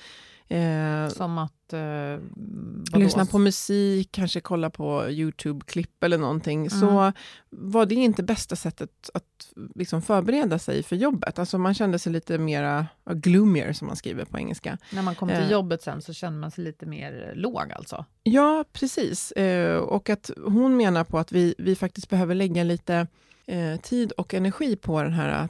Eh, 0.50 1.10
Som 1.10 1.38
att... 1.38 1.74
Eh, 1.74 3.00
lyssna 3.00 3.26
på 3.26 3.40
musik, 3.40 4.10
kanske 4.12 4.40
kolla 4.40 4.70
på 4.70 5.10
YouTube-klipp 5.10 6.04
eller 6.04 6.18
någonting, 6.18 6.60
mm. 6.60 6.70
så 6.70 7.12
var 7.50 7.86
det 7.86 7.96
inte 7.96 8.24
bästa 8.24 8.56
sättet 8.56 9.10
att 9.14 9.54
liksom 9.76 10.02
förbereda 10.02 10.60
sig 10.60 10.84
för 10.84 10.96
jobbet. 10.96 11.40
Alltså 11.40 11.58
man 11.58 11.74
kände 11.74 12.00
sig 12.00 12.12
lite 12.12 12.38
mera 12.38 12.88
gloomier, 13.06 13.74
som 13.74 13.88
man 13.88 13.96
skriver 13.96 14.26
på 14.26 14.38
engelska. 14.38 14.78
När 14.92 15.02
man 15.02 15.16
kom 15.16 15.30
till 15.30 15.38
eh, 15.38 15.52
jobbet 15.52 15.84
sen 15.84 16.02
så 16.02 16.14
kände 16.14 16.40
man 16.40 16.52
sig 16.52 16.64
lite 16.64 16.86
mer 16.86 17.34
låg 17.36 17.72
alltså? 17.72 18.06
Ja, 18.24 18.66
precis. 18.74 19.32
Eh, 19.32 19.78
och 19.78 20.10
att 20.10 20.32
hon 20.46 20.78
menar 20.78 21.04
på 21.04 21.20
att 21.20 21.32
vi, 21.32 21.56
vi 21.58 21.76
faktiskt 21.76 22.10
behöver 22.10 22.36
lägga 22.36 22.64
lite 22.64 23.08
eh, 23.46 23.80
tid 23.82 24.12
och 24.12 24.34
energi 24.34 24.76
på 24.76 25.04
den 25.04 25.14
här 25.14 25.48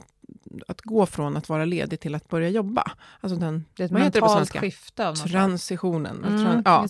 att 0.67 0.81
gå 0.81 1.05
från 1.05 1.37
att 1.37 1.49
vara 1.49 1.65
ledig 1.65 1.99
till 1.99 2.15
att 2.15 2.29
börja 2.29 2.49
jobba. 2.49 2.91
Alltså 3.21 3.39
den, 3.39 3.65
det 3.75 3.83
är 3.83 3.85
ett 3.85 3.91
mentalt 3.91 4.57
skifte. 4.57 5.07
Av 5.07 5.15
Transitionen. 5.15 6.25
Mm, 6.25 6.61
ja, 6.65 6.87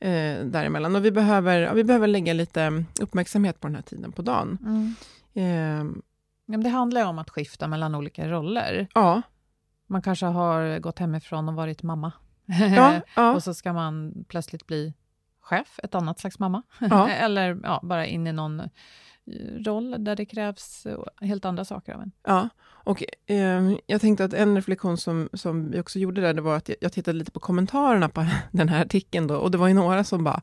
eh, 0.00 0.44
däremellan. 0.44 0.96
Och 0.96 1.04
vi 1.04 1.10
behöver, 1.10 1.60
ja, 1.60 1.72
vi 1.72 1.84
behöver 1.84 2.06
lägga 2.06 2.32
lite 2.32 2.84
uppmärksamhet 3.00 3.60
på 3.60 3.66
den 3.66 3.74
här 3.74 3.82
tiden 3.82 4.12
på 4.12 4.22
dagen. 4.22 4.58
Mm. 4.62 4.94
Eh, 5.34 6.02
ja, 6.46 6.58
det 6.58 6.68
handlar 6.68 7.00
ju 7.00 7.06
om 7.06 7.18
att 7.18 7.30
skifta 7.30 7.68
mellan 7.68 7.94
olika 7.94 8.28
roller. 8.28 8.86
Ja. 8.94 9.22
Man 9.86 10.02
kanske 10.02 10.26
har 10.26 10.78
gått 10.78 10.98
hemifrån 10.98 11.48
och 11.48 11.54
varit 11.54 11.82
mamma. 11.82 12.12
Ja, 12.76 13.00
ja. 13.16 13.34
och 13.34 13.42
så 13.42 13.54
ska 13.54 13.72
man 13.72 14.24
plötsligt 14.28 14.66
bli 14.66 14.94
chef, 15.40 15.80
ett 15.82 15.94
annat 15.94 16.20
slags 16.20 16.38
mamma. 16.38 16.62
Ja. 16.78 17.08
Eller 17.10 17.60
ja, 17.62 17.80
bara 17.82 18.06
in 18.06 18.26
i 18.26 18.32
någon 18.32 18.62
roll 19.66 20.04
där 20.04 20.16
det 20.16 20.24
krävs 20.24 20.86
helt 21.20 21.44
andra 21.44 21.64
saker 21.64 21.94
av 21.94 22.02
en. 22.02 22.12
Ja, 22.26 22.48
och 22.86 23.02
eh, 23.26 23.72
jag 23.86 24.00
tänkte 24.00 24.24
att 24.24 24.32
en 24.32 24.56
reflektion 24.56 24.96
som, 24.96 25.28
som 25.32 25.70
vi 25.70 25.80
också 25.80 25.98
gjorde 25.98 26.20
där, 26.20 26.34
det 26.34 26.40
var 26.40 26.56
att 26.56 26.70
jag, 26.80 26.92
tittade 26.92 27.18
lite 27.18 27.30
på 27.30 27.40
kommentarerna 27.40 28.08
på 28.08 28.26
den 28.50 28.68
här 28.68 28.84
artikeln 28.84 29.26
då, 29.26 29.36
och 29.36 29.50
det 29.50 29.58
var 29.58 29.68
ju 29.68 29.74
några 29.74 30.04
som 30.04 30.24
bara, 30.24 30.42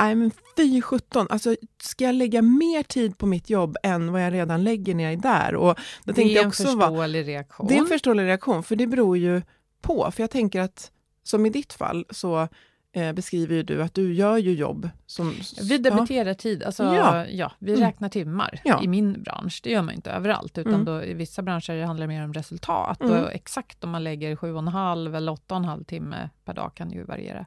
nej 0.00 0.14
men 0.14 0.30
fy 0.56 0.82
sjutton, 0.82 1.26
alltså 1.30 1.56
ska 1.82 2.04
jag 2.04 2.14
lägga 2.14 2.42
mer 2.42 2.82
tid 2.82 3.18
på 3.18 3.26
mitt 3.26 3.50
jobb 3.50 3.76
än 3.82 4.12
vad 4.12 4.22
jag 4.22 4.32
redan 4.32 4.64
lägger 4.64 4.94
när 4.94 5.04
jag 5.04 5.12
är 5.12 5.16
där? 5.16 5.54
Och 5.54 5.78
det 6.04 6.22
är 6.22 6.40
en 6.40 6.46
också, 6.46 6.62
förståelig 6.62 7.28
reaktion. 7.28 7.66
Det 7.66 7.74
är 7.74 7.78
en 7.78 7.86
förståelig 7.86 8.24
reaktion, 8.24 8.62
för 8.62 8.76
det 8.76 8.86
beror 8.86 9.18
ju 9.18 9.42
på, 9.82 10.10
för 10.10 10.22
jag 10.22 10.30
tänker 10.30 10.60
att 10.60 10.90
som 11.22 11.46
i 11.46 11.50
ditt 11.50 11.72
fall, 11.72 12.04
så 12.10 12.48
eh, 12.92 13.12
beskriver 13.12 13.62
du 13.62 13.82
att 13.82 13.94
du 13.94 14.14
gör 14.14 14.36
ju 14.36 14.52
jobb 14.52 14.90
som... 15.06 15.34
Vi 15.62 15.78
debiterar 15.78 16.28
ja. 16.28 16.34
tid, 16.34 16.62
alltså 16.62 16.84
ja, 16.84 17.26
ja 17.26 17.52
vi 17.58 17.72
mm. 17.72 17.84
räknar 17.84 18.08
timmar 18.08 18.60
ja. 18.64 18.82
i 18.82 18.88
min 18.88 19.22
bransch. 19.22 19.60
Det 19.62 19.70
gör 19.70 19.82
man 19.82 19.94
inte 19.94 20.10
överallt, 20.10 20.58
utan 20.58 20.74
mm. 20.74 20.84
då, 20.84 21.04
i 21.04 21.14
vissa 21.14 21.42
branscher 21.42 21.84
handlar 21.84 22.06
det 22.06 22.12
mer 22.12 22.24
om 22.24 22.32
resultat. 22.32 23.00
Mm. 23.00 23.24
Och 23.24 23.32
exakt 23.32 23.84
om 23.84 23.90
man 23.90 24.04
lägger 24.04 24.36
sju 24.36 24.52
och 24.52 24.58
en 24.58 24.68
halv 24.68 25.14
eller 25.14 25.32
åtta 25.32 25.54
och 25.54 25.60
en 25.60 25.64
halv 25.64 25.84
timme 25.84 26.30
per 26.44 26.54
dag 26.54 26.74
kan 26.74 26.90
ju 26.90 27.04
variera. 27.04 27.46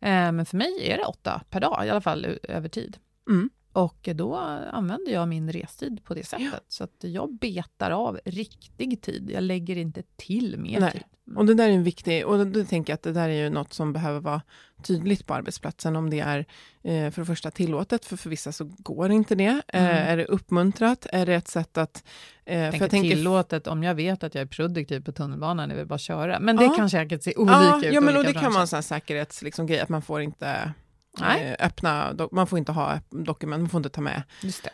Eh, 0.00 0.32
men 0.32 0.46
för 0.46 0.56
mig 0.56 0.90
är 0.90 0.96
det 0.96 1.04
åtta 1.04 1.42
per 1.50 1.60
dag, 1.60 1.86
i 1.86 1.90
alla 1.90 2.00
fall 2.00 2.38
över 2.42 2.68
tid. 2.68 2.96
Mm. 3.30 3.50
Och 3.72 4.08
då 4.14 4.36
använder 4.72 5.12
jag 5.12 5.28
min 5.28 5.52
restid 5.52 6.04
på 6.04 6.14
det 6.14 6.26
sättet. 6.26 6.48
Ja. 6.52 6.60
Så 6.68 6.84
att 6.84 6.96
jag 7.00 7.34
betar 7.34 7.90
av 7.90 8.20
riktig 8.24 9.02
tid. 9.02 9.30
Jag 9.34 9.42
lägger 9.42 9.76
inte 9.76 10.02
till 10.16 10.58
mer 10.58 10.80
Nej. 10.80 10.92
tid. 10.92 11.02
Och 11.36 11.46
det 11.46 11.54
där 11.54 11.68
är 11.68 11.72
en 11.72 11.82
viktig, 11.82 12.26
och 12.26 12.46
då 12.46 12.64
tänker 12.64 12.92
jag 12.92 12.94
att 12.94 13.02
det 13.02 13.12
där 13.12 13.28
är 13.28 13.44
ju 13.44 13.50
något 13.50 13.72
som 13.72 13.92
behöver 13.92 14.20
vara 14.20 14.42
tydligt 14.82 15.26
på 15.26 15.34
arbetsplatsen, 15.34 15.96
om 15.96 16.10
det 16.10 16.20
är 16.20 16.38
eh, 16.82 17.10
för 17.10 17.22
det 17.22 17.26
första 17.26 17.50
tillåtet, 17.50 18.04
för 18.04 18.16
för 18.16 18.30
vissa 18.30 18.52
så 18.52 18.64
går 18.64 19.10
inte 19.10 19.34
det. 19.34 19.62
Eh, 19.68 19.82
mm. 19.82 20.08
Är 20.08 20.16
det 20.16 20.24
uppmuntrat? 20.24 21.06
Är 21.12 21.26
det 21.26 21.34
ett 21.34 21.48
sätt 21.48 21.78
att... 21.78 22.04
Eh, 22.44 22.58
jag 22.58 22.74
för 22.74 22.80
jag 22.80 22.90
tänker, 22.90 23.10
tillåtet, 23.10 23.66
om 23.66 23.82
jag 23.82 23.94
vet 23.94 24.24
att 24.24 24.34
jag 24.34 24.42
är 24.42 24.46
produktiv 24.46 25.00
på 25.00 25.12
tunnelbanan, 25.12 25.70
är 25.70 25.74
väl 25.74 25.86
bara 25.86 25.98
köra. 25.98 26.40
Men 26.40 26.56
det 26.56 26.64
ja. 26.64 26.74
kan 26.74 26.90
säkert 26.90 27.22
se 27.22 27.34
olika 27.36 27.54
ja, 27.54 27.78
ut. 27.78 27.94
Ja, 27.94 28.00
men 28.00 28.16
och 28.16 28.24
det 28.24 28.32
branscher. 28.32 28.44
kan 28.44 28.52
vara 28.52 28.62
en 28.62 28.68
sån 28.68 28.82
säkerhetsgrej, 28.82 29.46
liksom, 29.46 29.78
att 29.82 29.88
man 29.88 30.02
får 30.02 30.22
inte 30.22 30.72
Nej. 31.20 31.56
Eh, 31.58 31.66
öppna, 31.66 32.16
man 32.32 32.46
får 32.46 32.58
inte 32.58 32.72
ha 32.72 33.00
dokument, 33.10 33.60
man 33.60 33.70
får 33.70 33.78
inte 33.78 33.88
ta 33.88 34.00
med 34.00 34.22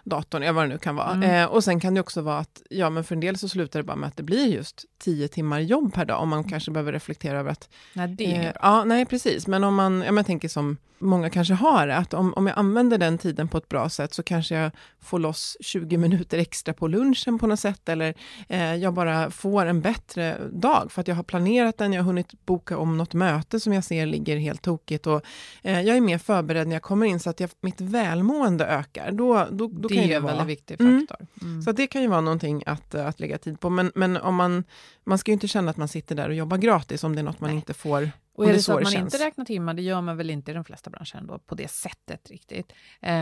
datorn, 0.04 0.42
ja, 0.42 0.52
vad 0.52 0.64
det 0.64 0.68
nu 0.68 0.78
kan 0.78 0.96
vara. 0.96 1.10
Mm. 1.10 1.30
Eh, 1.30 1.46
och 1.46 1.64
sen 1.64 1.80
kan 1.80 1.94
det 1.94 2.00
också 2.00 2.20
vara 2.20 2.38
att, 2.38 2.62
ja 2.70 2.90
men 2.90 3.04
för 3.04 3.14
en 3.14 3.20
del 3.20 3.38
så 3.38 3.48
slutar 3.48 3.80
det 3.80 3.84
bara 3.84 3.96
med 3.96 4.08
att 4.08 4.16
det 4.16 4.22
blir 4.22 4.46
just 4.46 4.84
tio 4.98 5.28
timmar 5.28 5.60
jobb 5.60 5.94
per 5.94 6.04
dag, 6.04 6.22
om 6.22 6.28
man 6.28 6.38
mm. 6.38 6.50
kanske 6.50 6.70
behöver 6.70 6.92
reflektera 6.92 7.38
över 7.38 7.50
att... 7.50 7.68
Nej, 7.92 8.08
det 8.08 8.36
är 8.36 8.46
eh, 8.46 8.52
Ja, 8.62 8.84
nej 8.84 9.06
precis, 9.06 9.46
men 9.46 9.64
om 9.64 9.74
man, 9.74 9.92
ja, 9.94 10.12
men 10.12 10.16
jag 10.16 10.26
tänker 10.26 10.48
som 10.48 10.76
många 11.04 11.30
kanske 11.30 11.54
har, 11.54 11.88
att 11.88 12.14
om, 12.14 12.34
om 12.34 12.46
jag 12.46 12.58
använder 12.58 12.98
den 12.98 13.18
tiden 13.18 13.48
på 13.48 13.58
ett 13.58 13.68
bra 13.68 13.88
sätt, 13.88 14.14
så 14.14 14.22
kanske 14.22 14.54
jag 14.54 14.70
får 15.00 15.18
loss 15.18 15.56
20 15.60 15.96
minuter 15.96 16.38
extra 16.38 16.74
på 16.74 16.88
lunchen 16.88 17.38
på 17.38 17.46
något 17.46 17.60
sätt, 17.60 17.88
eller 17.88 18.14
eh, 18.48 18.74
jag 18.74 18.94
bara 18.94 19.30
får 19.30 19.66
en 19.66 19.80
bättre 19.80 20.38
dag, 20.52 20.92
för 20.92 21.00
att 21.00 21.08
jag 21.08 21.14
har 21.14 21.22
planerat 21.22 21.78
den, 21.78 21.92
jag 21.92 22.02
har 22.02 22.06
hunnit 22.06 22.46
boka 22.46 22.78
om 22.78 22.98
något 22.98 23.14
möte 23.14 23.60
som 23.60 23.72
jag 23.72 23.84
ser 23.84 24.06
ligger 24.06 24.36
helt 24.36 24.62
tokigt, 24.62 25.06
och 25.06 25.22
eh, 25.62 25.80
jag 25.80 25.96
är 25.96 26.00
mer 26.00 26.18
förberedd 26.34 26.68
när 26.68 26.74
jag 26.74 26.82
kommer 26.82 27.06
in, 27.06 27.20
så 27.20 27.30
att 27.30 27.40
jag, 27.40 27.50
mitt 27.60 27.80
välmående 27.80 28.66
ökar. 28.66 29.12
Då, 29.12 29.48
då, 29.50 29.68
då 29.68 29.88
det 29.88 29.94
kan 29.94 30.04
är 30.04 30.16
en 30.16 30.24
väldigt 30.24 30.46
viktig 30.46 30.78
faktor. 30.78 31.26
Mm. 31.40 31.52
Mm. 31.52 31.62
Så 31.62 31.72
det 31.72 31.86
kan 31.86 32.02
ju 32.02 32.08
vara 32.08 32.20
någonting 32.20 32.62
att, 32.66 32.94
att 32.94 33.20
lägga 33.20 33.38
tid 33.38 33.60
på, 33.60 33.70
men, 33.70 33.92
men 33.94 34.16
om 34.16 34.34
man, 34.34 34.64
man 35.04 35.18
ska 35.18 35.30
ju 35.30 35.32
inte 35.32 35.48
känna 35.48 35.70
att 35.70 35.76
man 35.76 35.88
sitter 35.88 36.14
där 36.14 36.28
och 36.28 36.34
jobbar 36.34 36.56
gratis, 36.56 37.04
om 37.04 37.14
det 37.14 37.20
är 37.20 37.24
något 37.24 37.40
man 37.40 37.50
Nej. 37.50 37.56
inte 37.56 37.74
får 37.74 38.10
och 38.34 38.44
är 38.44 38.48
det, 38.48 38.54
det 38.54 38.62
så 38.62 38.72
att 38.72 38.82
man 38.82 38.92
känns. 38.92 39.14
inte 39.14 39.26
räknar 39.26 39.44
timmar, 39.44 39.74
det 39.74 39.82
gör 39.82 40.00
man 40.00 40.16
väl 40.16 40.30
inte 40.30 40.50
i 40.50 40.54
de 40.54 40.64
flesta 40.64 40.90
branscher 40.90 41.16
ändå, 41.16 41.38
på 41.38 41.54
det 41.54 41.68
sättet 41.68 42.30
riktigt. 42.30 42.72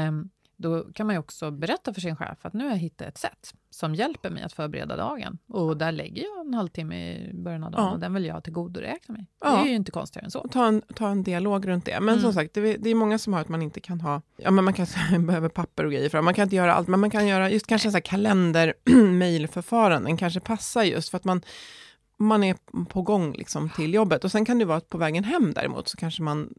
Um, 0.09 0.31
då 0.63 0.85
kan 0.93 1.07
man 1.07 1.15
ju 1.15 1.19
också 1.19 1.51
berätta 1.51 1.95
för 1.95 2.01
sin 2.01 2.17
chef 2.17 2.39
att 2.43 2.53
nu 2.53 2.65
har 2.65 2.71
jag 2.71 2.79
hittat 2.79 3.09
ett 3.09 3.19
sätt 3.19 3.55
som 3.71 3.95
hjälper 3.95 4.31
mig 4.31 4.43
att 4.43 4.53
förbereda 4.53 4.97
dagen. 4.97 5.39
Och 5.49 5.77
där 5.77 5.93
lägger 5.93 6.23
jag 6.23 6.47
en 6.47 6.55
halvtimme 6.55 7.15
i 7.15 7.31
början 7.35 7.65
av 7.65 7.71
dagen 7.71 7.85
ja. 7.85 7.93
och 7.93 8.01
den 8.01 8.15
vill 8.15 8.25
jag 8.25 8.45
tillgodoräkna 8.45 9.13
mig. 9.13 9.27
Ja. 9.41 9.51
Det 9.51 9.69
är 9.69 9.71
ju 9.71 9.75
inte 9.75 9.91
konstigare 9.91 10.25
än 10.25 10.31
så. 10.31 10.49
Ta 10.49 10.67
en, 10.67 10.83
ta 10.95 11.09
en 11.09 11.23
dialog 11.23 11.69
runt 11.69 11.85
det. 11.85 12.01
Men 12.01 12.09
mm. 12.09 12.21
som 12.21 12.33
sagt, 12.33 12.55
det, 12.55 12.77
det, 12.77 12.91
är 12.91 12.95
många 12.95 13.19
som 13.19 13.33
har 13.33 13.41
att 13.41 13.49
man 13.49 13.63
inte 13.63 13.81
kan 13.81 14.01
ha, 14.01 14.23
ja 14.37 14.51
men 14.51 14.65
man 14.65 14.75
kanske 14.75 15.19
behöver 15.27 15.49
papper 15.49 15.85
och 15.85 15.93
grejer 15.93 16.09
för 16.09 16.23
Man 16.23 16.35
kan 16.35 16.43
inte 16.43 16.57
göra 16.57 16.75
allt, 16.75 16.89
men 16.89 17.01
man 17.01 17.11
kan 17.11 17.27
göra 17.27 17.51
just 17.51 17.67
kanske 17.67 17.89
en 17.89 18.03
kalender, 18.03 18.75
mejlförfaranden 19.19 20.17
kanske 20.17 20.41
passar 20.41 20.83
just 20.83 21.11
för 21.11 21.17
att 21.17 21.25
man 21.25 21.43
man 22.23 22.45
är 22.45 22.57
på 22.85 23.03
gång 23.03 23.33
liksom 23.33 23.71
till 23.71 23.95
jobbet. 23.95 24.25
Och 24.25 24.31
sen 24.31 24.45
kan 24.45 24.59
det 24.59 24.65
vara 24.65 24.79
att 24.79 24.89
på 24.89 24.99
vägen 24.99 25.25
hem 25.25 25.53
däremot 25.55 25.89
så 25.89 25.97
kanske 25.97 26.23
man 26.23 26.55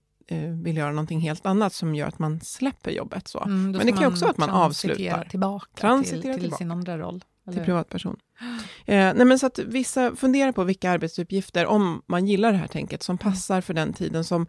vill 0.63 0.77
göra 0.77 0.91
någonting 0.91 1.19
helt 1.19 1.45
annat 1.45 1.73
som 1.73 1.95
gör 1.95 2.07
att 2.07 2.19
man 2.19 2.39
släpper 2.39 2.91
jobbet. 2.91 3.27
Så. 3.27 3.39
Mm, 3.39 3.71
Men 3.71 3.85
det 3.85 3.91
kan 3.91 4.05
också 4.05 4.25
vara 4.25 4.31
att 4.31 4.37
man 4.37 4.49
avslutar. 4.49 5.25
tillbaka 5.29 5.81
transitera 5.81 6.21
till, 6.21 6.31
till 6.31 6.41
tillbaka. 6.41 6.57
sin 6.57 6.71
andra 6.71 6.97
roll. 6.97 7.23
Eller? 7.47 7.57
Till 7.57 7.65
privatperson. 7.65 8.17
Eh, 8.85 9.13
nej 9.15 9.25
men 9.25 9.39
så 9.39 9.45
att 9.45 9.59
vissa 9.59 10.15
funderar 10.15 10.51
på 10.51 10.63
vilka 10.63 10.91
arbetsuppgifter, 10.91 11.65
om 11.65 12.01
man 12.05 12.27
gillar 12.27 12.51
det 12.51 12.57
här 12.57 12.67
tänket, 12.67 13.03
som 13.03 13.13
mm. 13.13 13.31
passar 13.31 13.61
för 13.61 13.73
den 13.73 13.93
tiden 13.93 14.23
som 14.23 14.47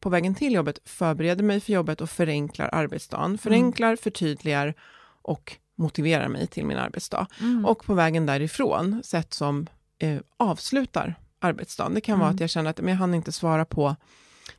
på 0.00 0.10
vägen 0.10 0.34
till 0.34 0.52
jobbet 0.52 0.78
förbereder 0.84 1.44
mig 1.44 1.60
för 1.60 1.72
jobbet 1.72 2.00
och 2.00 2.10
förenklar 2.10 2.70
arbetsdagen. 2.72 3.26
Mm. 3.26 3.38
Förenklar, 3.38 3.88
mm. 3.88 3.96
förtydligar 3.96 4.74
och 5.22 5.56
motiverar 5.76 6.28
mig 6.28 6.46
till 6.46 6.66
min 6.66 6.78
arbetsdag. 6.78 7.26
Mm. 7.40 7.64
Och 7.64 7.84
på 7.84 7.94
vägen 7.94 8.26
därifrån, 8.26 9.02
sätt 9.04 9.34
som 9.34 9.66
eh, 9.98 10.20
avslutar 10.36 11.14
arbetsdagen. 11.38 11.94
Det 11.94 12.00
kan 12.00 12.14
mm. 12.14 12.20
vara 12.20 12.34
att 12.34 12.40
jag 12.40 12.50
känner 12.50 12.70
att 12.70 12.78
men 12.78 12.88
jag 12.88 12.96
hann 12.96 13.14
inte 13.14 13.32
svara 13.32 13.64
på 13.64 13.96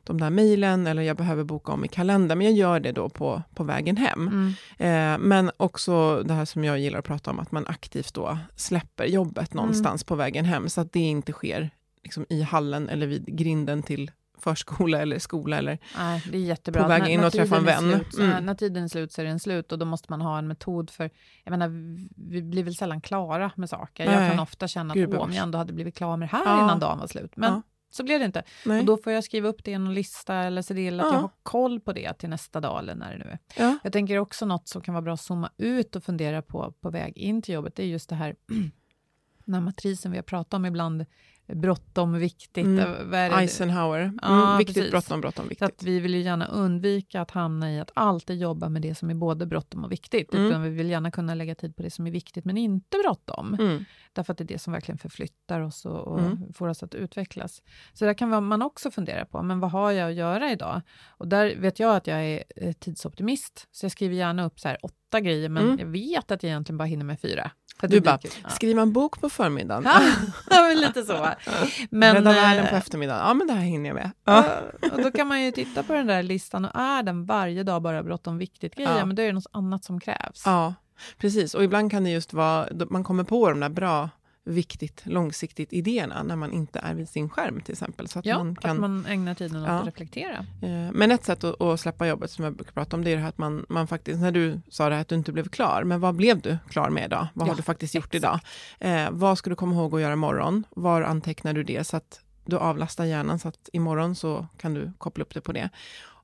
de 0.04 0.20
där 0.20 0.30
mejlen 0.30 0.86
eller 0.86 1.02
jag 1.02 1.16
behöver 1.16 1.44
boka 1.44 1.72
om 1.72 1.84
i 1.84 1.88
kalendern, 1.88 2.38
men 2.38 2.46
jag 2.46 2.56
gör 2.56 2.80
det 2.80 2.92
då 2.92 3.08
på, 3.08 3.42
på 3.54 3.64
vägen 3.64 3.96
hem. 3.96 4.28
Mm. 4.28 4.54
Eh, 4.78 5.18
men 5.26 5.50
också 5.56 6.22
det 6.22 6.34
här 6.34 6.44
som 6.44 6.64
jag 6.64 6.78
gillar 6.78 6.98
att 6.98 7.04
prata 7.04 7.30
om, 7.30 7.38
att 7.40 7.52
man 7.52 7.66
aktivt 7.66 8.14
då 8.14 8.38
släpper 8.56 9.04
jobbet 9.04 9.52
mm. 9.52 9.62
någonstans 9.62 10.02
mm. 10.02 10.06
på 10.06 10.14
vägen 10.14 10.44
hem, 10.44 10.68
så 10.68 10.80
att 10.80 10.92
det 10.92 11.00
inte 11.00 11.32
sker 11.32 11.70
liksom, 12.04 12.26
i 12.28 12.42
hallen 12.42 12.88
eller 12.88 13.06
vid 13.06 13.36
grinden 13.36 13.82
till 13.82 14.10
förskola 14.38 15.02
eller 15.02 15.18
skola 15.18 15.58
eller 15.58 15.78
Nej, 15.98 16.24
det 16.30 16.36
är 16.36 16.40
jättebra. 16.42 16.82
på 16.82 16.88
väg 16.88 17.02
När- 17.02 17.08
in 17.08 17.20
när 17.20 17.26
och 17.26 17.32
träffa 17.32 17.56
en 17.56 17.64
vän. 17.64 17.90
Slut, 17.90 18.18
Mm. 18.18 18.46
När 18.46 18.54
tiden 18.54 18.84
är 18.84 18.88
slut 18.88 19.12
så 19.12 19.20
är 19.20 19.24
den 19.24 19.40
slut 19.40 19.72
och 19.72 19.78
då 19.78 19.86
måste 19.86 20.06
man 20.12 20.20
ha 20.20 20.38
en 20.38 20.48
metod 20.48 20.90
för, 20.90 21.10
jag 21.44 21.50
menar, 21.50 21.68
vi 22.30 22.42
blir 22.42 22.64
väl 22.64 22.74
sällan 22.74 23.00
klara 23.00 23.50
med 23.56 23.68
saker. 23.70 24.04
Jag 24.04 24.20
Nej. 24.20 24.30
kan 24.30 24.38
ofta 24.38 24.68
känna 24.68 24.94
Gud, 24.94 25.08
att 25.08 25.14
åh, 25.14 25.24
om 25.24 25.32
jag 25.32 25.42
ändå 25.42 25.58
hade 25.58 25.72
blivit 25.72 25.96
klar 25.96 26.16
med 26.16 26.28
det 26.28 26.36
här 26.36 26.44
Ja. 26.46 26.64
innan 26.64 26.78
dagen 26.80 26.98
var 26.98 27.06
slut. 27.06 27.32
Men 27.36 27.52
Ja. 27.52 27.62
Så 27.94 28.04
blev 28.04 28.18
det 28.18 28.24
inte. 28.26 28.42
Nej. 28.66 28.80
Och 28.80 28.86
då 28.86 28.96
får 28.96 29.12
jag 29.12 29.24
skriva 29.24 29.48
upp 29.48 29.64
det 29.64 29.70
i 29.70 29.74
en 29.74 29.94
lista 29.94 30.34
eller 30.34 30.62
se 30.62 30.74
till 30.74 31.00
att 31.00 31.06
Ja. 31.06 31.12
jag 31.14 31.20
har 31.20 31.30
koll 31.42 31.80
på 31.80 31.92
det 31.92 32.12
till 32.12 32.28
nästa 32.28 32.60
dag 32.60 32.78
eller 32.78 32.94
när 32.94 33.12
det 33.12 33.24
nu 33.24 33.30
är. 33.30 33.38
ja. 33.56 33.78
Jag 33.82 33.92
tänker 33.92 34.18
också 34.18 34.46
något 34.46 34.68
som 34.68 34.82
kan 34.82 34.94
vara 34.94 35.02
bra 35.02 35.14
att 35.14 35.20
zooma 35.20 35.50
ut 35.56 35.96
och 35.96 36.04
fundera 36.04 36.42
på 36.42 36.72
på 36.80 36.90
väg 36.90 37.16
in 37.18 37.42
till 37.42 37.54
jobbet, 37.54 37.76
det 37.76 37.82
är 37.82 37.86
just 37.86 38.08
det 38.08 38.14
här, 38.14 38.36
den 39.44 39.54
här 39.54 39.60
matrisen 39.60 40.12
vi 40.12 40.18
har 40.18 40.22
pratat 40.22 40.54
om 40.54 40.66
ibland, 40.66 41.04
bråttom, 41.46 42.12
viktigt. 42.18 42.66
Mm. 42.66 43.14
Eisenhower. 43.14 44.00
Mm, 44.00 44.18
Ja, 44.22 44.56
viktigt, 44.58 44.74
precis. 44.76 44.90
bråttom, 44.90 45.20
bråttom, 45.20 45.44
Så 45.44 45.48
viktigt. 45.48 45.68
att 45.68 45.82
vi 45.82 46.00
vill 46.00 46.14
ju 46.14 46.20
gärna 46.20 46.46
undvika 46.46 47.20
att 47.20 47.30
hamna 47.30 47.72
i 47.72 47.80
att 47.80 47.90
alltid 47.94 48.38
jobba 48.38 48.68
med 48.68 48.82
det 48.82 48.94
som 48.94 49.10
är 49.10 49.14
både 49.14 49.46
bråttom 49.46 49.84
och 49.84 49.92
viktigt. 49.92 50.34
Mm. 50.34 50.46
Utan 50.46 50.62
vi 50.62 50.68
vill 50.70 50.90
gärna 50.90 51.10
kunna 51.10 51.34
lägga 51.34 51.54
tid 51.54 51.76
på 51.76 51.82
det 51.82 51.90
som 51.90 52.06
är 52.06 52.10
viktigt 52.10 52.44
men 52.44 52.58
inte 52.58 52.96
bråttom. 53.04 53.54
Mm. 53.60 53.84
Därför 54.14 54.32
att 54.32 54.38
det 54.38 54.44
är 54.44 54.48
det 54.48 54.58
som 54.58 54.72
verkligen 54.72 54.98
förflyttar 54.98 55.60
oss 55.60 55.84
och, 55.86 55.98
och 56.08 56.18
Mm. 56.18 56.52
får 56.52 56.68
oss 56.68 56.82
att 56.82 56.94
utvecklas. 56.94 57.62
Så 57.92 58.04
där 58.04 58.14
kan 58.14 58.46
man 58.46 58.62
också 58.62 58.90
fundera 58.90 59.24
på, 59.26 59.42
men 59.42 59.60
vad 59.60 59.70
har 59.70 59.90
jag 59.90 60.10
att 60.10 60.16
göra 60.16 60.50
idag? 60.50 60.80
Och 61.08 61.28
där 61.28 61.56
vet 61.56 61.78
jag 61.80 61.96
att 61.96 62.06
jag 62.06 62.24
är 62.24 62.44
eh, 62.56 62.72
tidsoptimist, 62.72 63.68
så 63.70 63.84
jag 63.84 63.92
skriver 63.92 64.14
gärna 64.14 64.44
upp 64.44 64.60
så 64.60 64.68
här 64.68 64.78
åtta 64.82 65.20
grejer, 65.20 65.48
men 65.48 65.62
Mm. 65.64 65.78
jag 65.78 65.86
vet 65.86 66.30
att 66.30 66.42
jag 66.42 66.50
egentligen 66.50 66.78
bara 66.78 66.84
hinner 66.84 67.04
med 67.04 67.20
fyra. 67.20 67.50
För 67.80 67.88
Du 67.88 68.00
bara. 68.00 68.18
Ja. 68.42 68.48
skriva 68.48 68.82
en 68.82 68.92
bok 68.92 69.20
på 69.20 69.30
förmiddagen. 69.30 69.82
Ja, 69.86 70.00
men 70.68 70.76
lite 70.80 71.02
så. 71.02 71.28
Men, 71.90 72.14
Rädda 72.14 72.32
världen 72.32 72.64
eh, 72.64 72.70
på 72.70 72.76
eftermiddagen. 72.76 73.26
Ja, 73.26 73.34
men 73.34 73.46
det 73.46 73.52
här 73.52 73.60
hinner 73.62 73.88
jag 73.90 73.94
med. 73.94 74.10
Ja, 74.24 74.44
och 74.92 75.02
då 75.02 75.10
kan 75.10 75.26
man 75.26 75.42
ju 75.42 75.52
titta 75.52 75.82
på 75.82 75.92
den 75.92 76.06
där 76.06 76.22
listan 76.22 76.64
och 76.64 76.70
är 76.74 77.02
den 77.02 77.24
varje 77.24 77.62
dag 77.62 77.82
bara 77.82 78.02
bråttom 78.02 78.38
viktigt 78.38 78.74
grejer, 78.74 78.98
Ja. 78.98 79.04
men 79.06 79.16
då 79.16 79.22
är 79.22 79.26
det 79.26 79.32
något 79.32 79.46
annat 79.52 79.84
som 79.84 80.00
krävs. 80.00 80.42
ja, 80.46 80.74
precis. 81.18 81.54
Och 81.54 81.64
ibland 81.64 81.90
kan 81.90 82.04
det 82.04 82.10
just 82.10 82.32
vara, 82.32 82.68
man 82.90 83.04
kommer 83.04 83.24
på 83.24 83.48
de 83.48 83.60
där 83.60 83.68
bra, 83.68 84.10
viktigt, 84.44 85.00
långsiktigt 85.04 85.72
idéerna 85.72 86.22
när 86.22 86.36
man 86.36 86.52
inte 86.52 86.78
är 86.78 86.94
vid 86.94 87.08
sin 87.08 87.28
skärm 87.28 87.60
till 87.60 87.72
exempel. 87.72 88.08
Så 88.08 88.18
att 88.18 88.26
Ja, 88.26 88.38
man 88.38 88.56
kan, 88.56 88.70
att 88.70 88.76
man 88.80 89.06
ägnar 89.06 89.34
tiden 89.34 89.62
åt 89.62 89.68
Ja. 89.68 89.72
att 89.74 89.86
reflektera. 89.86 90.46
eh, 90.62 90.92
men 90.92 91.10
ett 91.10 91.24
sätt 91.24 91.44
att, 91.44 91.60
att 91.60 91.80
släppa 91.80 92.06
jobbet 92.06 92.30
som 92.30 92.44
jag 92.44 92.54
brukar 92.56 92.72
prata 92.72 92.96
om, 92.96 93.04
det 93.04 93.10
är 93.10 93.16
det 93.16 93.22
här 93.22 93.28
att 93.28 93.38
man, 93.38 93.66
man 93.68 93.86
faktiskt, 93.86 94.20
när 94.20 94.32
du 94.32 94.60
sa 94.68 94.88
det 94.88 94.94
här 94.94 95.02
att 95.02 95.08
du 95.08 95.14
inte 95.14 95.32
blev 95.32 95.48
klar, 95.48 95.84
men 95.84 96.00
vad 96.00 96.14
blev 96.16 96.40
du 96.40 96.58
klar 96.68 96.90
med 96.90 97.04
idag? 97.04 97.26
Vad 97.34 97.48
har 97.48 97.52
Ja, 97.54 97.56
du 97.56 97.62
faktiskt 97.62 97.94
gjort 97.94 98.14
exakt. 98.14 98.44
idag? 98.80 99.04
Eh, 99.04 99.10
vad 99.12 99.38
ska 99.38 99.50
du 99.50 99.56
komma 99.56 99.74
ihåg 99.74 99.94
att 99.94 100.00
göra 100.00 100.12
imorgon? 100.12 100.64
Var 100.70 101.02
antecknar 101.02 101.52
du 101.52 101.62
det? 101.62 101.84
Så 101.84 101.96
att 101.96 102.20
du 102.44 102.56
avlastar 102.56 103.04
hjärnan 103.04 103.38
så 103.38 103.48
att 103.48 103.68
imorgon 103.72 104.14
så 104.14 104.46
kan 104.56 104.74
du 104.74 104.92
koppla 104.98 105.22
upp 105.24 105.34
det 105.34 105.40
på 105.40 105.52
det. 105.52 105.70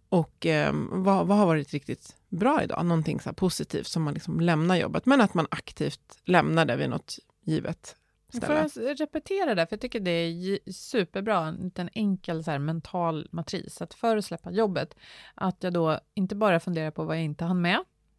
Och 0.09 0.47
eh, 0.47 0.73
vad, 0.91 1.27
vad 1.27 1.39
har 1.39 1.47
varit 1.47 1.73
riktigt 1.73 2.17
bra 2.29 2.63
idag? 2.63 2.87
Någonting 2.87 3.21
så 3.21 3.33
positivt 3.33 3.87
som 3.87 4.03
man 4.03 4.15
liksom 4.15 4.41
lämnar 4.41 4.77
jobbet, 4.77 5.07
men 5.07 5.21
att 5.21 5.35
man 5.35 5.47
aktivt 5.51 6.19
lämnar 6.25 6.65
det 6.65 6.77
vid 6.77 6.91
något 6.91 7.19
givet 7.45 7.97
Får 8.33 8.39
ställe. 8.69 8.89
jag 8.89 9.01
repetera 9.01 9.55
det? 9.55 9.67
För 9.67 9.73
jag 9.77 9.81
tycker 9.81 10.01
det 10.01 10.11
är 10.11 10.73
superbra, 10.73 11.47
en 11.47 11.55
liten 11.55 11.89
enkel 11.93 12.45
så 12.45 12.51
här, 12.51 12.59
mental 12.59 13.29
matris. 13.33 13.83
Att 13.83 13.95
för 13.95 14.17
att 14.17 14.25
släppa 14.25 14.51
jobbet, 14.51 14.95
att 15.35 15.63
jag 15.63 15.73
då 15.73 16.01
inte 16.15 16.35
bara 16.35 16.61
funderar 16.61 16.91
på 16.91 17.05
vad 17.05 17.17
jag 17.17 17.25
inte 17.25 17.45
hann 17.45 17.61
med, 17.61 17.79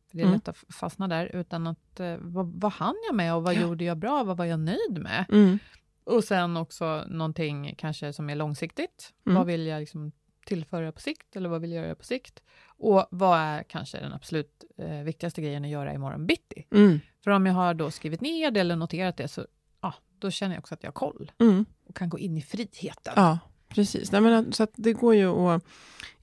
för 0.10 0.18
det 0.18 0.22
är 0.24 0.26
Mm. 0.26 0.36
lätt 0.36 0.48
att 0.48 0.58
fastna 0.58 1.08
där, 1.08 1.36
utan 1.36 1.68
att 1.68 2.00
eh, 2.00 2.16
vad, 2.20 2.62
vad 2.62 2.72
hann 2.72 2.96
jag 3.08 3.16
med 3.16 3.36
och 3.36 3.44
vad 3.44 3.54
Ja. 3.56 3.62
gjorde 3.62 3.84
jag 3.84 3.98
bra, 3.98 4.24
vad 4.24 4.38
var 4.38 4.46
jag 4.46 4.60
nöjd 4.60 5.00
med? 5.02 5.26
Mm. 5.32 5.60
Och 6.04 6.24
sen 6.24 6.58
också 6.58 7.04
någonting 7.08 7.76
kanske 7.78 8.14
som 8.14 8.30
är 8.30 8.36
långsiktigt. 8.36 9.14
Mm. 9.26 9.38
Vad 9.38 9.48
vill 9.48 9.66
jag 9.68 9.80
liksom 9.80 10.12
tillföra 10.50 10.92
på 10.92 11.02
sikt 11.02 11.36
eller 11.36 11.50
vad 11.50 11.62
vill 11.62 11.72
jag 11.72 11.84
göra 11.86 11.96
på 11.96 12.04
sikt? 12.04 12.44
Och 12.66 13.08
vad 13.12 13.40
är 13.40 13.64
kanske 13.64 13.98
den 14.00 14.14
absolut 14.14 14.64
eh, 14.78 15.00
viktigaste 15.04 15.42
grejen 15.42 15.64
att 15.66 15.70
göra 15.70 15.94
imorgon 15.94 16.26
bitti? 16.28 16.66
Mm. 16.72 17.00
För 17.24 17.32
om 17.32 17.46
jag 17.46 17.54
har 17.54 17.74
då 17.74 17.92
skrivit 17.92 18.22
ner 18.22 18.52
det 18.52 18.60
eller 18.60 18.76
noterat 18.76 19.18
det 19.18 19.28
så 19.28 19.46
ja, 19.82 19.94
då 20.20 20.32
känner 20.32 20.56
jag 20.56 20.60
också 20.62 20.74
att 20.74 20.84
jag 20.84 20.88
har 20.88 20.94
koll 20.94 21.32
Mm. 21.40 21.66
och 21.88 21.96
kan 21.96 22.10
gå 22.10 22.20
in 22.20 22.38
i 22.38 22.42
friheten. 22.42 23.14
Ja, 23.16 23.40
precis. 23.70 24.12
Nej, 24.12 24.22
men, 24.22 24.54
så 24.54 24.68
det 24.76 24.94
går 24.94 25.16
ju 25.16 25.28
att 25.30 25.64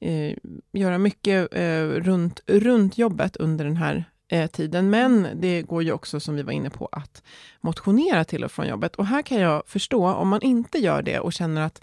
eh, 0.01 0.37
göra 0.73 0.99
mycket 0.99 1.55
eh, 1.55 1.85
runt, 1.87 2.41
runt 2.47 2.99
jobbet 2.99 3.37
under 3.37 3.65
den 3.65 3.77
här 3.77 4.05
eh, 4.29 4.51
tiden. 4.51 4.91
Men 4.91 5.29
det 5.35 5.63
går 5.63 5.83
ju 5.83 5.93
också, 5.93 6.21
som 6.21 6.35
vi 6.37 6.43
var 6.43 6.53
inne 6.53 6.71
på, 6.71 6.89
att 6.93 7.23
motionera 7.61 8.25
till 8.25 8.45
och 8.45 8.53
från 8.53 8.69
jobbet. 8.69 8.97
Och 8.97 9.07
här 9.07 9.23
kan 9.23 9.39
jag 9.39 9.63
förstå, 9.67 10.09
om 10.09 10.29
man 10.29 10.43
inte 10.43 10.79
gör 10.79 11.03
det 11.03 11.21
och 11.21 11.33
känner 11.33 11.63
att... 11.63 11.83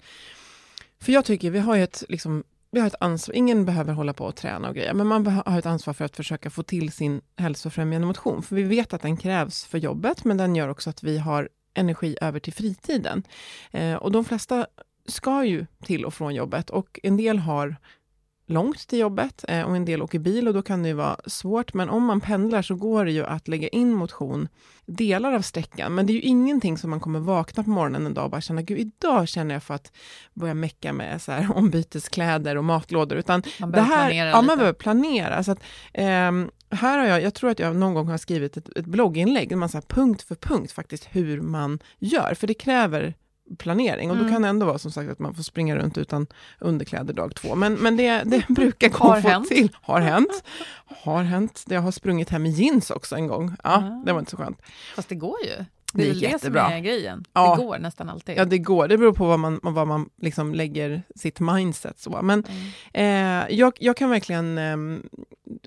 För 1.04 1.12
jag 1.12 1.24
tycker, 1.24 1.50
vi 1.50 1.58
har 1.58 1.76
ju 1.76 1.82
ett, 1.82 2.04
liksom, 2.08 2.44
vi 2.70 2.80
har 2.80 2.86
ett 2.86 2.94
ansvar, 3.00 3.34
ingen 3.34 3.64
behöver 3.64 3.92
hålla 3.92 4.12
på 4.12 4.24
och 4.24 4.36
träna 4.36 4.68
och 4.68 4.74
grejer, 4.74 4.94
men 4.94 5.06
man 5.06 5.26
har 5.26 5.58
ett 5.58 5.66
ansvar 5.66 5.94
för 5.94 6.04
att 6.04 6.16
försöka 6.16 6.50
få 6.50 6.62
till 6.62 6.92
sin 6.92 7.20
hälsofrämjande 7.36 8.06
motion. 8.06 8.42
För 8.42 8.56
vi 8.56 8.62
vet 8.62 8.94
att 8.94 9.02
den 9.02 9.16
krävs 9.16 9.64
för 9.64 9.78
jobbet, 9.78 10.24
men 10.24 10.36
den 10.36 10.56
gör 10.56 10.68
också 10.68 10.90
att 10.90 11.02
vi 11.02 11.18
har 11.18 11.48
energi 11.74 12.16
över 12.20 12.40
till 12.40 12.52
fritiden. 12.52 13.22
Eh, 13.70 13.94
och 13.94 14.12
de 14.12 14.24
flesta 14.24 14.66
ska 15.06 15.44
ju 15.44 15.66
till 15.82 16.04
och 16.04 16.14
från 16.14 16.34
jobbet 16.34 16.70
och 16.70 17.00
en 17.02 17.16
del 17.16 17.38
har 17.38 17.76
långt 18.46 18.88
till 18.88 18.98
jobbet 18.98 19.44
eh, 19.48 19.62
och 19.62 19.76
en 19.76 19.84
del 19.84 20.02
åker 20.02 20.18
bil 20.18 20.48
och 20.48 20.54
då 20.54 20.62
kan 20.62 20.82
det 20.82 20.88
ju 20.88 20.94
vara 20.94 21.16
svårt. 21.26 21.74
Men 21.74 21.90
om 21.90 22.04
man 22.04 22.20
pendlar 22.20 22.62
så 22.62 22.74
går 22.74 23.04
det 23.04 23.12
ju 23.12 23.24
att 23.24 23.48
lägga 23.48 23.68
in 23.68 23.92
motion 23.92 24.48
delar 24.86 25.32
av 25.32 25.40
sträckan. 25.40 25.94
Men 25.94 26.06
det 26.06 26.12
är 26.12 26.14
ju 26.14 26.20
ingenting 26.20 26.78
som 26.78 26.90
man 26.90 27.00
kommer 27.00 27.20
vakna 27.20 27.64
på 27.64 27.70
morgonen 27.70 28.06
en 28.06 28.14
dag 28.14 28.24
och 28.24 28.30
bara 28.30 28.40
känna, 28.40 28.62
gud 28.62 28.78
idag 28.78 29.28
känner 29.28 29.54
jag 29.54 29.62
för 29.62 29.74
att 29.74 29.92
börja 30.34 30.54
mecka 30.54 30.92
med 30.92 31.22
så 31.22 31.32
här 31.32 31.48
ombyteskläder 31.56 32.56
och 32.56 32.64
matlådor. 32.64 33.18
Utan 33.18 33.42
Man 33.60 33.70
det 33.70 33.80
här, 33.80 34.08
planera 34.08 34.28
ja, 34.28 34.36
lite. 34.36 34.46
man 34.46 34.58
behöver 34.58 34.78
planera. 34.78 35.44
Så 35.44 35.52
att, 35.52 35.62
ehm, 35.92 36.50
här 36.70 36.98
har 36.98 37.06
jag, 37.06 37.22
jag 37.22 37.34
tror 37.34 37.50
att 37.50 37.58
jag 37.58 37.76
någon 37.76 37.94
gång 37.94 38.08
har 38.08 38.18
skrivit 38.18 38.56
ett, 38.56 38.76
ett 38.76 38.86
blogginlägg, 38.86 39.48
där 39.48 39.56
man 39.56 39.68
så 39.68 39.76
här, 39.76 39.84
punkt 39.88 40.22
för 40.22 40.34
punkt 40.34 40.72
faktiskt 40.72 41.08
hur 41.10 41.40
man 41.40 41.78
gör, 41.98 42.34
för 42.34 42.46
det 42.46 42.54
kräver 42.54 43.14
planering 43.58 44.10
och 44.10 44.16
då 44.16 44.22
Mm. 44.22 44.32
kan 44.34 44.42
det 44.42 44.48
ändå 44.48 44.66
vara 44.66 44.78
som 44.78 44.90
sagt 44.90 45.10
att 45.10 45.18
man 45.18 45.34
får 45.34 45.42
springa 45.42 45.76
runt 45.76 45.98
utan 45.98 46.26
underkläder 46.58 47.14
dag 47.14 47.34
två. 47.34 47.54
Men, 47.54 47.74
men 47.74 47.96
det, 47.96 48.22
det 48.24 48.48
brukar 48.48 48.88
gå 48.88 48.98
Har 48.98 49.20
få 49.20 49.28
hänt. 49.28 49.48
till. 49.48 49.68
Har 49.82 50.00
hänt. 50.10 50.44
Har 51.04 51.22
hänt. 51.22 51.64
Jag 51.68 51.80
har 51.80 51.90
sprungit 51.90 52.30
hem 52.30 52.46
i 52.46 52.50
jeans 52.50 52.90
också 52.90 53.14
en 53.16 53.26
gång. 53.26 53.56
Ja, 53.64 53.70
Ah. 53.76 54.02
det 54.06 54.12
var 54.12 54.18
inte 54.18 54.30
så 54.30 54.36
skönt. 54.36 54.62
Fast 54.96 55.08
det 55.08 55.14
går 55.14 55.36
ju. 55.44 55.64
Det 55.96 56.02
är 56.02 56.06
gick 56.14 56.24
väl 56.24 56.32
det 56.32 56.38
som 56.38 56.56
är 56.56 56.80
grejen. 56.80 57.24
Ja. 57.32 57.56
Det 57.56 57.62
går 57.64 57.78
nästan 57.78 58.08
alltid. 58.08 58.38
Ja, 58.38 58.44
det 58.44 58.58
går. 58.58 58.88
Det 58.88 58.98
beror 58.98 59.12
på 59.12 59.26
vad 59.26 59.38
man, 59.38 59.60
vad 59.62 59.86
man 59.86 60.08
liksom 60.22 60.54
lägger 60.54 61.02
sitt 61.16 61.40
mindset 61.40 61.98
så. 61.98 62.18
Men 62.22 62.44
Mm. 62.92 63.42
Eh, 63.48 63.56
jag, 63.58 63.72
jag 63.80 63.96
kan 63.96 64.10
verkligen 64.10 64.58
eh, 64.58 64.76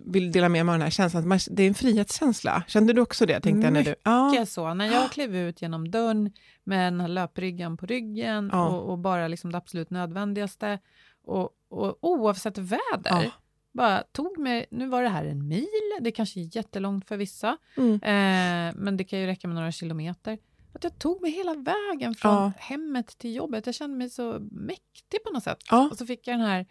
vill 0.06 0.32
dela 0.32 0.50
med 0.50 0.66
mig 0.66 0.74
av 0.74 0.78
den 0.80 0.84
här 0.84 0.90
känslan, 0.90 1.22
att 1.24 1.28
man, 1.28 1.40
det 1.52 1.64
är 1.64 1.68
en 1.68 1.74
frihetskänsla. 1.74 2.64
Kände 2.68 2.94
du 2.94 3.02
också 3.02 3.26
det? 3.26 3.40
Tänkte 3.40 3.66
jag 3.68 3.74
när 3.74 3.84
du, 3.84 3.96
ja. 4.04 4.30
Mycket 4.32 4.50
så. 4.50 4.74
När 4.74 4.86
jag 4.94 5.12
klev 5.12 5.36
ut 5.36 5.62
genom 5.62 5.92
dörren 5.92 6.32
med 6.68 6.94
den 6.94 7.02
här 7.02 7.08
löpryggan 7.08 7.78
på 7.78 7.86
ryggen 7.86 8.50
Ja. 8.54 8.68
och, 8.70 8.90
och 8.92 8.98
bara 8.98 9.28
liksom 9.28 9.52
det 9.52 9.58
absolut 9.58 9.90
nödvändigaste 9.90 10.80
och, 11.24 11.50
och 11.70 11.98
oavsett 12.02 12.58
väder. 12.58 13.24
Ja. 13.24 13.32
Bara 13.72 14.04
tog 14.12 14.38
mig, 14.38 14.66
nu 14.72 14.88
var 14.88 15.04
det 15.04 15.10
här 15.10 15.26
en 15.26 15.48
mil, 15.48 15.68
det 16.02 16.12
kanske 16.12 16.40
är 16.40 16.56
jättelångt 16.56 17.08
för 17.08 17.18
vissa, 17.18 17.58
Mm. 17.78 17.94
eh, 17.94 18.76
men 18.82 18.98
det 18.98 19.04
kan 19.04 19.20
ju 19.20 19.26
räcka 19.26 19.48
med 19.48 19.56
några 19.56 19.72
kilometer. 19.72 20.38
Att 20.74 20.84
jag 20.84 21.00
tog 21.00 21.22
mig 21.22 21.32
hela 21.32 21.54
vägen 21.54 22.16
från 22.16 22.34
Ja. 22.34 22.52
hemmet 22.58 23.08
till 23.18 23.36
jobbet. 23.36 23.66
Jag 23.66 23.76
kände 23.76 23.98
mig 23.98 24.10
så 24.10 24.38
mäktig 24.52 25.24
på 25.26 25.34
något 25.34 25.44
sätt. 25.44 25.58
Och 25.92 25.98
så 25.98 26.06
fick 26.06 26.28
jag 26.28 26.34
den 26.40 26.48
här, 26.48 26.66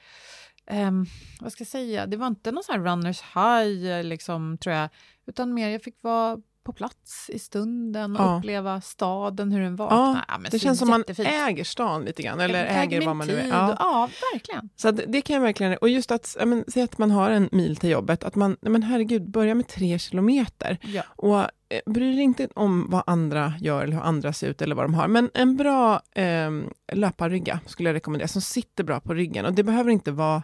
ehm, 0.67 1.07
vad 1.41 1.53
ska 1.53 1.61
jag 1.63 1.69
säga, 1.69 2.07
det 2.07 2.17
var 2.17 2.27
inte 2.27 2.53
någon 2.53 2.65
sån 2.65 2.73
här 2.75 2.91
runners 2.93 3.23
high, 3.23 4.05
liksom, 4.05 4.59
tror 4.59 4.75
jag, 4.75 4.89
utan 5.27 5.55
mer 5.55 5.69
jag 5.69 5.83
fick 5.83 6.03
vara 6.03 6.39
på 6.67 6.73
plats 6.73 7.31
i 7.31 7.39
stunden 7.39 8.17
och 8.17 8.23
Ja. 8.23 8.39
uppleva 8.39 8.81
staden, 8.81 9.53
hur 9.53 9.61
den 9.61 9.77
var. 9.77 9.91
Ja, 9.91 10.39
det 10.51 10.59
känns 10.59 10.79
som 10.79 10.89
man 10.91 11.01
jättefint. 11.01 11.29
äger 11.29 11.65
stan 11.65 12.05
lite 12.05 12.23
grann, 12.23 12.41
eller 12.41 12.65
äger 12.65 12.99
min 12.99 13.07
vad 13.07 13.17
man 13.17 13.27
nu 13.27 13.35
är. 13.37 13.49
Ja. 13.49 13.77
ja, 13.79 14.09
verkligen. 14.33 14.69
Så 14.77 14.91
det 14.91 15.21
kan 15.21 15.35
jag 15.35 15.41
verkligen, 15.41 15.77
och 15.77 15.89
just 15.89 16.11
att, 16.11 16.37
men, 16.47 16.65
säg 16.69 16.83
att 16.83 16.99
man 16.99 17.11
har 17.11 17.31
en 17.31 17.49
mil 17.53 17.77
till 17.77 17.91
jobbet, 17.91 18.25
att 18.25 18.35
man, 18.35 18.57
men 18.61 18.83
herregud, 18.83 19.31
börja 19.31 19.55
med 19.55 19.69
tre 19.69 19.99
kilometer. 19.99 20.79
Ja. 20.83 21.03
Och 21.17 21.39
eh, 21.41 21.81
bry 21.87 22.13
dig 22.13 22.23
inte 22.23 22.49
om 22.55 22.87
vad 22.91 23.03
andra 23.07 23.53
gör 23.61 23.83
eller 23.83 23.93
hur 23.93 24.03
andra 24.03 24.33
ser 24.33 24.49
ut 24.49 24.63
eller 24.63 24.75
vad 24.75 24.85
de 24.85 24.95
har. 24.95 25.09
Men 25.09 25.31
en 25.35 25.57
bra 25.57 26.01
eh, 26.15 26.51
löparrygga 26.93 27.61
skulle 27.67 27.89
jag 27.89 27.95
rekommendera, 27.95 28.29
som 28.29 28.43
sitter 28.43 28.85
bra 28.85 29.01
på 29.01 29.15
ryggen. 29.15 29.45
Och 29.45 29.53
det 29.53 29.63
behöver 29.63 29.91
inte 29.91 30.13
vara 30.13 30.43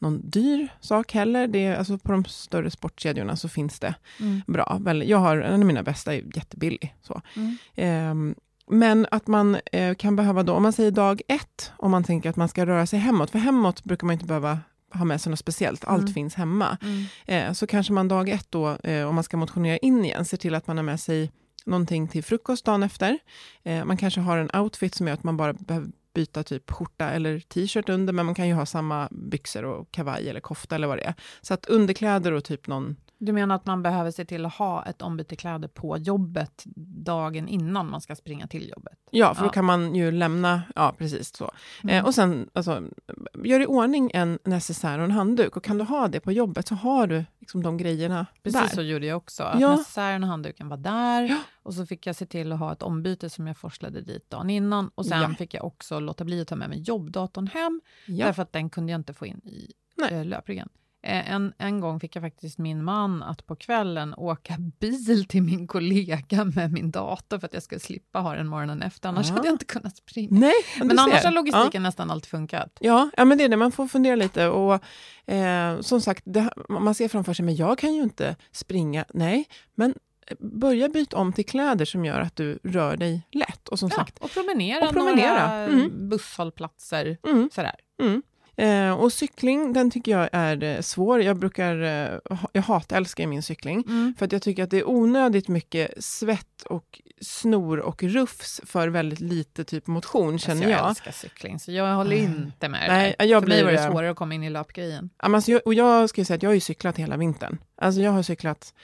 någon 0.00 0.30
dyr 0.30 0.68
sak 0.80 1.12
heller. 1.12 1.46
Det 1.46 1.64
är, 1.66 1.76
alltså 1.76 1.98
på 1.98 2.12
de 2.12 2.24
större 2.24 2.70
sportkedjorna 2.70 3.36
så 3.36 3.48
finns 3.48 3.78
det 3.80 3.94
Mm. 4.20 4.42
bra. 4.46 4.80
Jag 5.04 5.18
har, 5.18 5.36
en 5.38 5.60
av 5.60 5.66
mina 5.66 5.82
bästa 5.82 6.14
är 6.14 6.36
jättebillig. 6.36 6.94
Så. 7.02 7.20
Mm. 7.36 7.56
Ehm, 7.74 8.34
men 8.70 9.06
att 9.10 9.26
man 9.26 9.56
eh, 9.72 9.94
kan 9.94 10.16
behöva 10.16 10.42
då, 10.42 10.52
om 10.52 10.62
man 10.62 10.72
säger 10.72 10.90
dag 10.90 11.22
ett, 11.28 11.72
om 11.76 11.90
man 11.90 12.04
tänker 12.04 12.30
att 12.30 12.36
man 12.36 12.48
ska 12.48 12.66
röra 12.66 12.86
sig 12.86 12.98
hemåt, 12.98 13.30
för 13.30 13.38
hemåt 13.38 13.84
brukar 13.84 14.06
man 14.06 14.12
inte 14.12 14.24
behöva 14.26 14.58
ha 14.94 15.04
med 15.04 15.20
sig 15.20 15.30
något 15.30 15.38
speciellt, 15.38 15.84
allt 15.84 16.00
Mm. 16.02 16.14
finns 16.14 16.34
hemma. 16.34 16.76
Mm. 16.82 17.04
Eh, 17.26 17.52
så 17.52 17.66
kanske 17.66 17.92
man 17.92 18.08
dag 18.08 18.28
ett 18.28 18.46
då, 18.50 18.76
eh, 18.76 19.08
om 19.08 19.14
man 19.14 19.24
ska 19.24 19.36
motionera 19.36 19.76
in 19.76 20.04
igen, 20.04 20.24
ser 20.24 20.36
till 20.36 20.54
att 20.54 20.66
man 20.66 20.76
har 20.76 20.84
med 20.84 21.00
sig 21.00 21.32
någonting 21.66 22.08
till 22.08 22.24
frukost 22.24 22.64
dagen 22.64 22.82
efter. 22.82 23.18
Eh, 23.62 23.84
man 23.84 23.96
kanske 23.96 24.20
har 24.20 24.38
en 24.38 24.60
outfit 24.60 24.94
som 24.94 25.06
gör 25.06 25.14
att 25.14 25.24
man 25.24 25.36
bara 25.36 25.52
behöver 25.52 25.88
byta 26.14 26.42
typ 26.42 26.70
skjorta 26.70 27.10
eller 27.10 27.40
t-shirt 27.40 27.88
under, 27.88 28.12
men 28.12 28.26
man 28.26 28.34
kan 28.34 28.48
ju 28.48 28.54
ha 28.54 28.66
samma 28.66 29.08
byxor 29.10 29.64
och 29.64 29.90
kavaj 29.90 30.28
eller 30.28 30.40
kofta 30.40 30.74
eller 30.74 30.86
vad 30.86 30.98
det 30.98 31.04
är. 31.04 31.14
Så 31.40 31.54
att 31.54 31.66
underkläder 31.66 32.32
och 32.32 32.44
typ 32.44 32.66
någon 32.66 32.96
du 33.20 33.32
menar 33.32 33.54
att 33.54 33.66
man 33.66 33.82
behöver 33.82 34.10
se 34.10 34.24
till 34.24 34.46
att 34.46 34.54
ha 34.54 34.84
ett 34.84 35.02
ombyte 35.02 35.36
kläder 35.36 35.68
på 35.68 35.98
jobbet 35.98 36.62
dagen 37.04 37.48
innan 37.48 37.90
man 37.90 38.00
ska 38.00 38.16
springa 38.16 38.46
till 38.46 38.68
jobbet? 38.68 38.98
Ja, 39.10 39.34
för 39.34 39.42
ja. 39.42 39.46
då 39.46 39.52
kan 39.52 39.64
man 39.64 39.94
ju 39.94 40.10
lämna, 40.10 40.62
ja 40.74 40.94
precis 40.98 41.36
så. 41.36 41.50
Mm. 41.82 41.96
Eh, 41.96 42.04
och 42.04 42.14
sen, 42.14 42.50
alltså, 42.52 42.82
gör 43.44 43.60
i 43.60 43.66
ordning 43.66 44.10
en 44.14 44.38
necessär 44.44 44.98
och 44.98 45.04
en 45.04 45.10
handduk. 45.10 45.56
Och 45.56 45.64
kan 45.64 45.78
du 45.78 45.84
ha 45.84 46.08
det 46.08 46.20
på 46.20 46.32
jobbet 46.32 46.68
så 46.68 46.74
har 46.74 47.06
du 47.06 47.24
liksom 47.38 47.62
de 47.62 47.76
grejerna 47.76 48.26
Precis 48.42 48.60
där. 48.60 48.68
så 48.68 48.82
gjorde 48.82 49.06
jag 49.06 49.16
också. 49.16 49.42
Att 49.42 49.60
ja. 49.60 49.70
necessären 49.76 50.22
och 50.22 50.28
handduken 50.28 50.68
var 50.68 50.76
där. 50.76 51.22
Ja. 51.22 51.38
Och 51.62 51.74
så 51.74 51.86
fick 51.86 52.06
jag 52.06 52.16
se 52.16 52.26
till 52.26 52.52
att 52.52 52.58
ha 52.58 52.72
ett 52.72 52.82
ombyte 52.82 53.30
som 53.30 53.46
jag 53.46 53.56
forslade 53.56 54.00
dit 54.00 54.30
dagen 54.30 54.50
innan. 54.50 54.90
Och 54.94 55.06
sen 55.06 55.34
fick 55.34 55.54
jag 55.54 55.64
också 55.64 56.00
låta 56.00 56.24
bli 56.24 56.40
att 56.40 56.48
ta 56.48 56.56
med 56.56 56.68
mig 56.68 56.80
jobbdatorn 56.80 57.46
hem. 57.46 57.80
Därför 58.06 58.42
att 58.42 58.52
den 58.52 58.70
kunde 58.70 58.92
jag 58.92 58.98
inte 58.98 59.14
få 59.14 59.26
in 59.26 59.40
i 59.44 59.72
Nej. 59.96 60.14
Eh, 60.14 60.24
löpryggen. 60.24 60.68
Eh, 60.68 60.80
en, 61.02 61.52
en 61.58 61.80
gång 61.80 62.00
fick 62.00 62.16
jag 62.16 62.22
faktiskt 62.22 62.58
min 62.58 62.84
man 62.84 63.22
att 63.22 63.46
på 63.46 63.56
kvällen 63.56 64.14
åka 64.14 64.56
bil 64.58 65.24
till 65.28 65.42
min 65.42 65.66
kollega 65.66 66.44
med 66.44 66.72
min 66.72 66.90
dator 66.90 67.38
för 67.38 67.46
att 67.46 67.54
jag 67.54 67.62
skulle 67.62 67.80
slippa 67.80 68.18
ha 68.18 68.34
den 68.34 68.46
morgonen 68.46 68.82
efter, 68.82 69.08
annars 69.08 69.28
ja. 69.28 69.34
hade 69.34 69.48
jag 69.48 69.54
inte 69.54 69.64
kunnat 69.64 69.96
springa. 69.96 70.40
Nej, 70.40 70.52
men 70.78 70.98
annars 70.98 71.24
har 71.24 71.30
logistiken 71.30 71.70
ja. 71.72 71.80
nästan 71.80 72.10
alltid 72.10 72.30
funkat. 72.30 72.78
Ja, 72.80 73.10
ja, 73.16 73.24
men 73.24 73.38
det 73.38 73.44
är 73.44 73.48
det, 73.48 73.56
man 73.56 73.72
får 73.72 73.86
fundera 73.86 74.16
lite 74.16 74.48
och 74.48 74.84
eh, 75.32 75.80
som 75.80 76.00
sagt, 76.00 76.22
det, 76.26 76.52
man 76.68 76.94
ser 76.94 77.08
framför 77.08 77.32
sig, 77.32 77.44
men 77.44 77.56
jag 77.56 77.78
kan 77.78 77.94
ju 77.94 78.02
inte 78.02 78.36
springa. 78.52 79.04
Nej, 79.14 79.48
men 79.74 79.94
börja 80.38 80.88
byta 80.88 81.16
om 81.16 81.32
till 81.32 81.46
kläder 81.46 81.84
som 81.84 82.04
gör 82.04 82.20
att 82.20 82.36
du 82.36 82.58
rör 82.62 82.96
dig 82.96 83.26
lätt. 83.32 83.68
Och 83.68 83.78
som 83.78 83.88
ja, 83.92 83.96
sagt, 83.96 84.18
och 84.18 84.30
promenera, 84.30 84.86
och 84.86 84.92
promenera. 84.92 85.48
några 85.48 85.64
mm. 85.64 86.08
busshållplatser. 86.08 87.18
Mm. 87.26 87.50
Sådär. 87.52 87.74
Mm. 88.02 88.22
Eh, 88.60 88.92
och 88.92 89.12
cykling, 89.12 89.72
den 89.72 89.90
tycker 89.90 90.12
jag 90.12 90.28
är 90.32 90.62
eh, 90.62 90.80
svår. 90.80 91.22
Jag 91.22 91.36
brukar, 91.36 91.82
eh, 91.82 92.36
jag 92.52 92.62
hatälskar 92.62 93.26
min 93.26 93.42
cykling, 93.42 93.84
mm. 93.88 94.14
för 94.18 94.26
att 94.26 94.32
jag 94.32 94.42
tycker 94.42 94.64
att 94.64 94.70
det 94.70 94.78
är 94.78 94.88
onödigt 94.88 95.48
mycket 95.48 96.04
svett 96.04 96.62
och 96.62 97.00
snor 97.20 97.80
och 97.80 98.02
rufs 98.02 98.60
för 98.64 98.88
väldigt 98.88 99.20
lite 99.20 99.64
typ 99.64 99.86
motion, 99.86 100.32
alltså, 100.32 100.46
känner 100.46 100.62
jag. 100.62 100.80
Jag 100.80 100.88
älskar 100.88 101.12
cykling, 101.12 101.58
så 101.58 101.72
jag 101.72 101.94
håller 101.94 102.16
inte 102.16 102.68
med 102.68 102.88
Nej. 102.88 103.30
Jag 103.30 103.42
för 103.42 103.48
mig 103.48 103.64
var 103.64 103.72
det 103.72 103.90
svårare 103.90 104.10
att 104.10 104.16
komma 104.16 104.34
in 104.34 104.44
i 104.44 104.50
löpgrejen. 104.50 105.10
Alltså, 105.16 105.50
jag, 105.50 105.60
och 105.64 105.74
jag 105.74 106.08
ska 106.08 106.24
säga 106.24 106.34
att 106.34 106.42
jag 106.42 106.50
har 106.50 106.54
ju 106.54 106.60
cyklat 106.60 106.96
hela 106.96 107.16
vintern. 107.16 107.58
Alltså 107.76 108.00
jag 108.00 108.10
har 108.10 108.22
cyklat 108.22 108.74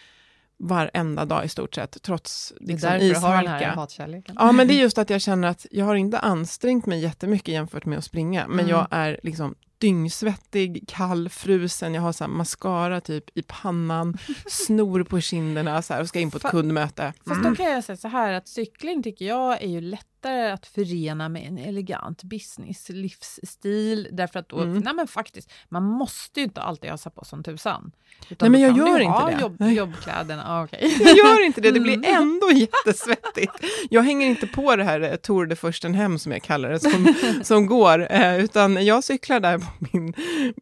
varenda 0.59 1.25
dag 1.25 1.45
i 1.45 1.49
stort 1.49 1.75
sett, 1.75 2.03
trots 2.03 2.53
liksom, 2.61 2.91
det 2.91 2.97
är 2.97 2.99
därför 2.99 3.07
ishalka. 3.07 3.29
har 3.29 3.43
den 3.43 3.53
här 3.53 3.75
hatkärleken. 3.75 4.37
Ja, 4.39 4.53
men 4.53 4.69
det 4.69 4.75
är 4.75 4.81
just 4.81 4.99
att 4.99 5.11
jag 5.11 5.21
känner 5.21 5.49
att 5.49 5.67
jag 5.71 5.85
har 5.85 5.95
inte 5.95 6.19
ansträngt 6.19 6.87
mig 6.87 7.01
jättemycket 7.01 7.49
jämfört 7.49 7.85
med 7.85 7.99
att 7.99 8.05
springa, 8.05 8.49
men 8.49 8.59
mm. 8.61 8.71
jag 8.71 8.87
är 8.91 9.21
liksom 9.23 9.55
dyngsvettig, 9.79 10.85
kall, 10.89 11.29
frusen, 11.29 11.95
jag 11.95 12.03
har 12.03 12.13
så 12.13 12.29
mascara 12.29 13.01
typ 13.01 13.39
i 13.39 13.43
pannan, 13.43 14.19
snor 14.47 15.03
på 15.03 15.21
kinderna 15.21 15.83
så 15.83 15.95
här, 15.95 16.01
och 16.01 16.09
ska 16.09 16.21
in 16.21 16.31
på 16.31 16.37
ett 16.37 16.43
kundmöte. 16.43 17.03
Mm. 17.03 17.15
Fast 17.27 17.43
då 17.43 17.47
mm. 17.47 17.57
kan 17.57 17.67
jag 17.67 17.85
säga 17.85 17.97
så 17.97 18.09
här 18.09 18.33
att 18.33 18.49
cykling 18.49 19.03
tycker 19.03 19.25
jag 19.25 19.63
är 19.63 19.69
ju 19.69 19.81
lätt 19.81 20.07
lättare 20.27 20.51
att 20.51 20.67
förena 20.67 21.29
med 21.29 21.47
en 21.47 21.59
elegant 21.59 22.23
business 22.23 22.89
livsstil. 22.89 24.09
Därför 24.13 24.39
att 24.39 24.49
då, 24.49 24.61
mm. 24.61 24.79
nej 24.79 24.95
men 24.95 25.07
faktiskt, 25.07 25.53
man 25.69 25.83
måste 25.83 26.41
ju 26.41 26.45
inte 26.45 26.61
alltid 26.61 26.91
ösa 26.91 27.11
på 27.11 27.25
som 27.25 27.43
tusan. 27.43 27.93
nej 28.41 28.51
men 28.51 28.61
jag 28.61 28.77
gör 28.77 29.01
inte 29.01 29.27
det. 29.27 29.41
Jobb, 29.41 29.63
jobbkläderna, 29.73 30.45
ah, 30.47 30.65
okay. 30.65 30.81
Jag 31.01 31.17
gör 31.17 31.47
inte 31.47 31.61
det, 31.61 31.71
det 31.71 31.81
blir 31.81 31.95
mm. 31.95 32.17
ändå 32.17 32.51
jättesvettigt. 32.51 33.53
Jag 33.91 34.03
hänger 34.03 34.27
inte 34.27 34.47
på 34.47 34.77
det 34.77 34.85
här 34.85 35.01
eh, 35.01 35.17
Tour 35.17 35.47
de 35.47 35.57
Furstenhem 35.57 36.19
som 36.19 36.33
jag 36.33 36.43
kallar 36.43 36.71
det, 36.71 36.81
som, 36.81 37.15
som 37.43 37.67
går, 37.67 38.13
eh, 38.13 38.45
utan 38.45 38.87
jag 38.87 39.05
cyklar 39.05 39.41
där 39.41 39.61
min 39.79 40.13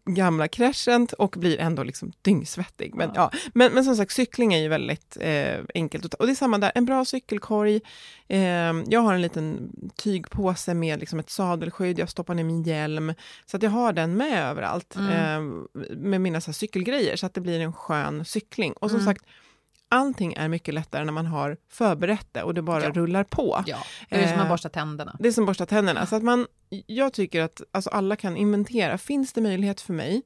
gamla 0.04 0.48
Crescent 0.48 1.12
och 1.12 1.34
blir 1.38 1.60
ändå 1.60 1.82
liksom 1.82 2.12
dyngsvettig. 2.22 2.94
Men, 2.94 3.10
ja. 3.14 3.30
ja. 3.32 3.38
men, 3.54 3.72
men 3.72 3.84
som 3.84 3.96
sagt, 3.96 4.12
cykling 4.12 4.54
är 4.54 4.58
ju 4.58 4.68
väldigt 4.68 5.16
eh, 5.20 5.58
enkelt. 5.74 6.14
Och 6.14 6.26
det 6.26 6.32
är 6.32 6.36
samma 6.36 6.58
där, 6.58 6.72
en 6.74 6.84
bra 6.84 7.04
cykelkorg. 7.04 7.80
Eh, 8.28 8.40
jag 8.86 9.00
har 9.00 9.14
en 9.14 9.22
liten 9.22 9.70
tygpåse 9.96 10.74
med 10.74 11.00
liksom 11.00 11.18
ett 11.18 11.30
sadelskydd, 11.30 11.98
jag 11.98 12.08
stoppar 12.08 12.34
ner 12.34 12.44
min 12.44 12.62
hjälm, 12.62 13.14
så 13.46 13.56
att 13.56 13.62
jag 13.62 13.70
har 13.70 13.92
den 13.92 14.16
med 14.16 14.50
överallt 14.50 14.96
mm. 14.96 15.10
eh, 15.10 15.96
med 15.96 16.20
mina 16.20 16.40
så 16.40 16.52
cykelgrejer, 16.52 17.16
så 17.16 17.26
att 17.26 17.34
det 17.34 17.40
blir 17.40 17.60
en 17.60 17.72
skön 17.72 18.24
cykling. 18.24 18.72
Och 18.72 18.90
som 18.90 19.00
mm. 19.00 19.14
sagt, 19.14 19.24
allting 19.88 20.34
är 20.34 20.48
mycket 20.48 20.74
lättare 20.74 21.04
när 21.04 21.12
man 21.12 21.26
har 21.26 21.56
förberett 21.70 22.28
det 22.32 22.42
och 22.42 22.54
det 22.54 22.62
bara 22.62 22.82
ja. 22.82 22.90
rullar 22.90 23.24
på. 23.24 23.64
Ja, 23.66 23.78
det 24.08 24.16
är 24.16 24.28
som 24.28 24.38
att 24.38 24.44
eh, 24.44 24.50
borsta 24.50 24.68
tänderna. 24.68 25.16
Det 25.20 25.28
är 25.28 25.32
som 25.32 25.44
att 25.44 25.48
borsta 25.48 25.66
tänderna. 25.66 26.06
Så 26.06 26.16
att 26.16 26.22
man, 26.22 26.46
jag 26.86 27.12
tycker 27.12 27.42
att 27.42 27.62
alltså 27.72 27.90
alla 27.90 28.16
kan 28.16 28.36
inventera, 28.36 28.98
finns 28.98 29.32
det 29.32 29.40
möjlighet 29.40 29.80
för 29.80 29.92
mig 29.92 30.22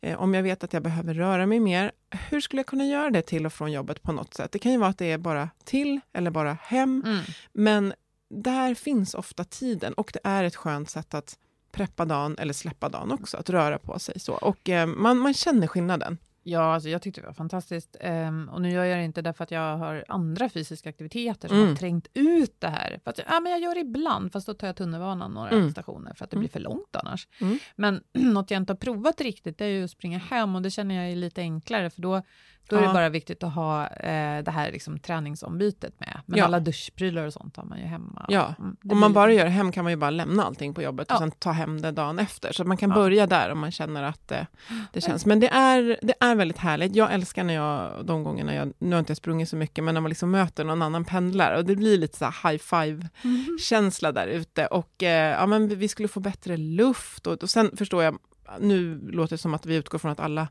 Eh, 0.00 0.20
om 0.20 0.34
jag 0.34 0.42
vet 0.42 0.64
att 0.64 0.72
jag 0.72 0.82
behöver 0.82 1.14
röra 1.14 1.46
mig 1.46 1.60
mer, 1.60 1.92
hur 2.10 2.40
skulle 2.40 2.60
jag 2.60 2.66
kunna 2.66 2.86
göra 2.86 3.10
det 3.10 3.22
till 3.22 3.46
och 3.46 3.52
från 3.52 3.72
jobbet 3.72 4.02
på 4.02 4.12
något 4.12 4.34
sätt? 4.34 4.52
Det 4.52 4.58
kan 4.58 4.72
ju 4.72 4.78
vara 4.78 4.90
att 4.90 4.98
det 4.98 5.12
är 5.12 5.18
bara 5.18 5.50
till 5.64 6.00
eller 6.12 6.30
bara 6.30 6.52
hem, 6.62 7.02
mm. 7.06 7.24
men 7.52 7.94
där 8.30 8.74
finns 8.74 9.14
ofta 9.14 9.44
tiden 9.44 9.92
och 9.92 10.10
det 10.12 10.20
är 10.24 10.44
ett 10.44 10.56
skönt 10.56 10.90
sätt 10.90 11.14
att 11.14 11.38
preppa 11.72 12.04
dagen 12.04 12.36
eller 12.38 12.52
släppa 12.52 12.88
dagen 12.88 13.12
också, 13.12 13.36
att 13.36 13.50
röra 13.50 13.78
på 13.78 13.98
sig 13.98 14.20
så. 14.20 14.32
Och 14.32 14.68
eh, 14.68 14.86
man, 14.86 15.18
man 15.18 15.34
känner 15.34 15.66
skillnaden. 15.66 16.18
Ja, 16.48 16.74
alltså 16.74 16.88
jag 16.88 17.02
tyckte 17.02 17.20
det 17.20 17.26
var 17.26 17.34
fantastiskt. 17.34 17.96
Um, 18.00 18.48
och 18.48 18.62
nu 18.62 18.70
gör 18.70 18.84
jag 18.84 18.98
det 18.98 19.04
inte 19.04 19.22
därför 19.22 19.44
att 19.44 19.50
jag 19.50 19.76
har 19.76 20.04
andra 20.08 20.48
fysiska 20.48 20.88
aktiviteter 20.88 21.48
som 21.48 21.56
mm. 21.56 21.68
har 21.68 21.76
trängt 21.76 22.08
ut 22.14 22.54
det 22.58 22.68
här. 22.68 23.00
För 23.04 23.10
att, 23.10 23.20
ja, 23.28 23.40
men 23.40 23.52
jag 23.52 23.60
gör 23.60 23.74
det 23.74 23.80
ibland, 23.80 24.32
fast 24.32 24.46
då 24.46 24.54
tar 24.54 24.66
jag 24.66 24.76
tunnelbanan 24.76 25.30
några 25.30 25.50
mm. 25.50 25.70
stationer 25.70 26.14
för 26.14 26.24
att 26.24 26.30
det 26.30 26.34
mm. 26.34 26.40
blir 26.40 26.50
för 26.50 26.60
långt 26.60 26.96
annars. 26.96 27.28
Mm. 27.40 27.58
Men 27.76 28.02
något 28.12 28.50
jag 28.50 28.60
inte 28.60 28.72
har 28.72 28.78
provat 28.78 29.20
riktigt, 29.20 29.60
är 29.60 29.66
ju 29.66 29.84
att 29.84 29.90
springa 29.90 30.18
hem 30.18 30.54
och 30.54 30.62
det 30.62 30.70
känner 30.70 30.94
jag 30.94 31.12
är 31.12 31.16
lite 31.16 31.40
enklare, 31.40 31.90
för 31.90 32.02
då 32.02 32.22
då 32.68 32.76
är 32.76 32.80
ja. 32.80 32.88
det 32.88 32.94
bara 32.94 33.08
viktigt 33.08 33.42
att 33.42 33.54
ha 33.54 33.86
eh, 33.86 34.44
det 34.44 34.50
här 34.50 34.72
liksom, 34.72 34.98
träningsombytet 34.98 36.00
med. 36.00 36.20
Men 36.26 36.38
ja. 36.38 36.44
alla 36.44 36.60
duschprylar 36.60 37.26
och 37.26 37.32
sånt 37.32 37.56
har 37.56 37.64
man 37.64 37.78
ju 37.78 37.84
hemma. 37.84 38.26
Ja, 38.28 38.54
mm, 38.58 38.76
om 38.90 38.98
man 38.98 39.12
bara 39.12 39.32
gör 39.32 39.44
det 39.44 39.50
hem 39.50 39.72
kan 39.72 39.84
man 39.84 39.92
ju 39.92 39.96
bara 39.96 40.10
lämna 40.10 40.44
allting 40.44 40.74
på 40.74 40.82
jobbet 40.82 41.06
ja. 41.10 41.14
och 41.14 41.20
sen 41.20 41.30
ta 41.30 41.50
hem 41.50 41.80
det 41.80 41.90
dagen 41.90 42.18
efter. 42.18 42.52
Så 42.52 42.64
man 42.64 42.76
kan 42.76 42.90
börja 42.90 43.26
där 43.26 43.52
om 43.52 43.58
man 43.58 43.70
känner 43.70 44.02
att 44.02 44.28
det, 44.28 44.46
det 44.92 45.00
känns. 45.00 45.26
Men 45.26 45.40
det 45.40 45.48
är, 45.48 45.98
det 46.02 46.14
är 46.20 46.34
väldigt 46.34 46.58
härligt. 46.58 46.94
Jag 46.94 47.12
älskar 47.12 47.44
när 47.44 47.54
jag, 47.54 48.06
de 48.06 48.24
gångerna 48.24 48.54
jag, 48.54 48.72
nu 48.78 48.92
har 48.92 48.98
inte 48.98 49.10
jag 49.10 49.16
sprungit 49.16 49.48
så 49.48 49.56
mycket, 49.56 49.84
men 49.84 49.94
när 49.94 50.00
man 50.00 50.08
liksom 50.08 50.30
möter 50.30 50.64
någon 50.64 50.82
annan 50.82 51.04
pendlare 51.04 51.58
och 51.58 51.64
det 51.64 51.76
blir 51.76 51.98
lite 51.98 52.18
så 52.18 52.24
high 52.24 52.58
five-känsla 52.58 54.08
mm. 54.08 54.14
där 54.14 54.26
ute. 54.26 54.66
Och 54.66 55.02
eh, 55.02 55.32
ja, 55.32 55.46
men 55.46 55.68
vi 55.68 55.88
skulle 55.88 56.08
få 56.08 56.20
bättre 56.20 56.56
luft 56.56 57.26
och, 57.26 57.42
och 57.42 57.50
sen 57.50 57.76
förstår 57.76 58.02
jag, 58.02 58.18
nu 58.60 59.00
låter 59.10 59.36
det 59.36 59.38
som 59.38 59.54
att 59.54 59.66
vi 59.66 59.76
utgår 59.76 59.98
från 59.98 60.10
att 60.12 60.20
alla 60.20 60.48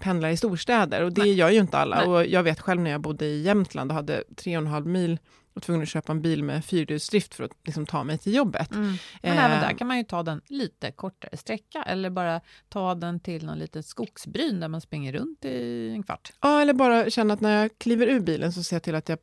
pendlar 0.00 0.28
i 0.28 0.36
storstäder 0.36 1.02
och 1.02 1.12
det 1.12 1.20
Nej. 1.20 1.34
gör 1.34 1.50
ju 1.50 1.58
inte 1.58 1.78
alla. 1.78 1.96
Nej. 1.96 2.08
Och 2.08 2.26
jag 2.26 2.42
vet 2.42 2.60
själv 2.60 2.80
när 2.80 2.90
jag 2.90 3.00
bodde 3.00 3.24
i 3.24 3.42
Jämtland 3.42 3.90
och 3.90 3.94
hade 3.94 4.24
tre 4.36 4.56
och 4.56 4.62
en 4.62 4.66
halv 4.66 4.86
mil 4.86 5.18
och 5.54 5.62
tvungen 5.62 5.82
att 5.82 5.88
köpa 5.88 6.12
en 6.12 6.22
bil 6.22 6.44
med 6.44 6.64
fyrhjulsdrift 6.64 7.34
för 7.34 7.44
att 7.44 7.50
liksom, 7.64 7.86
ta 7.86 8.04
mig 8.04 8.18
till 8.18 8.34
jobbet. 8.34 8.72
Mm. 8.72 8.94
Men 9.22 9.38
eh, 9.38 9.44
även 9.44 9.60
där 9.60 9.78
kan 9.78 9.86
man 9.86 9.98
ju 9.98 10.04
ta 10.04 10.22
den 10.22 10.40
lite 10.46 10.92
kortare 10.92 11.36
sträcka 11.36 11.82
eller 11.82 12.10
bara 12.10 12.40
ta 12.68 12.94
den 12.94 13.20
till 13.20 13.46
någon 13.46 13.58
liten 13.58 13.82
skogsbryn 13.82 14.60
där 14.60 14.68
man 14.68 14.80
springer 14.80 15.12
runt 15.12 15.44
i 15.44 15.88
en 15.90 16.02
kvart. 16.02 16.32
Ja, 16.40 16.60
eller 16.60 16.72
bara 16.72 17.10
känna 17.10 17.34
att 17.34 17.40
när 17.40 17.62
jag 17.62 17.78
kliver 17.78 18.06
ur 18.06 18.20
bilen 18.20 18.52
så 18.52 18.62
ser 18.62 18.76
jag 18.76 18.82
till 18.82 18.94
att 18.94 19.08
jag 19.08 19.18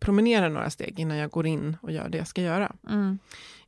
promenerar 0.00 0.48
några 0.48 0.70
steg 0.70 1.00
innan 1.00 1.16
jag 1.16 1.30
går 1.30 1.46
in 1.46 1.76
och 1.82 1.92
gör 1.92 2.08
det 2.08 2.18
jag 2.18 2.26
ska 2.26 2.42
göra. 2.42 2.72
Mm. 2.88 3.18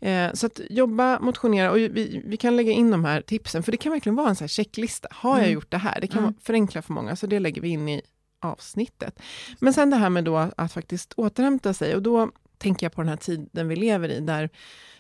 Eh, 0.01 0.35
så 0.35 0.47
att 0.47 0.61
jobba, 0.71 1.21
motionera 1.21 1.71
och 1.71 1.77
vi, 1.77 2.23
vi, 2.27 2.37
kan 2.37 2.57
lägga 2.57 2.73
in 2.73 2.91
de 2.91 3.05
här 3.05 3.21
tipsen, 3.21 3.63
för 3.63 3.73
det 3.73 3.79
kan 3.79 3.93
verkligen 3.93 4.17
vara 4.17 4.29
en 4.29 4.37
så 4.37 4.45
här 4.45 4.49
checklista. 4.49 5.09
Har 5.11 5.33
mm. 5.33 5.43
jag 5.43 5.53
gjort 5.53 5.71
det 5.71 5.79
här? 5.79 6.01
Det 6.01 6.07
kan 6.07 6.23
mm. 6.23 6.35
förenkla 6.43 6.83
för 6.83 6.93
många, 6.93 7.17
så 7.17 7.27
det 7.27 7.39
lägger 7.39 7.63
vi 7.63 7.69
in 7.69 7.89
i 7.89 8.03
avsnittet. 8.41 9.21
Men 9.59 9.73
sen 9.73 9.91
det 9.91 9.97
här 9.97 10.11
med 10.11 10.25
då 10.25 10.37
att 10.57 10.73
faktiskt 10.73 11.13
återhämta 11.17 11.75
sig 11.75 11.95
och 11.95 12.03
då 12.03 12.31
tänker 12.59 12.87
jag 12.87 12.93
på 12.93 13.01
den 13.01 13.09
här 13.09 13.17
tiden 13.17 13.69
vi 13.69 13.77
lever 13.77 14.09
i, 14.09 14.21
där 14.21 14.51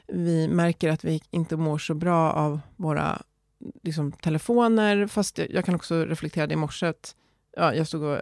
vi 0.06 0.48
märker 0.48 0.88
att 0.88 1.04
vi 1.04 1.22
inte 1.30 1.56
mår 1.56 1.78
så 1.78 1.94
bra 1.94 2.32
av 2.32 2.60
våra 2.76 3.22
liksom, 3.82 4.12
telefoner, 4.12 5.06
fast 5.06 5.38
jag, 5.38 5.50
jag 5.50 5.64
kan 5.64 5.74
också 5.74 6.04
reflektera 6.04 6.46
det 6.46 6.52
i 6.52 6.56
morse, 6.56 6.92
ja, 7.56 7.74
jag 7.74 7.86
stod 7.86 8.02
och 8.02 8.20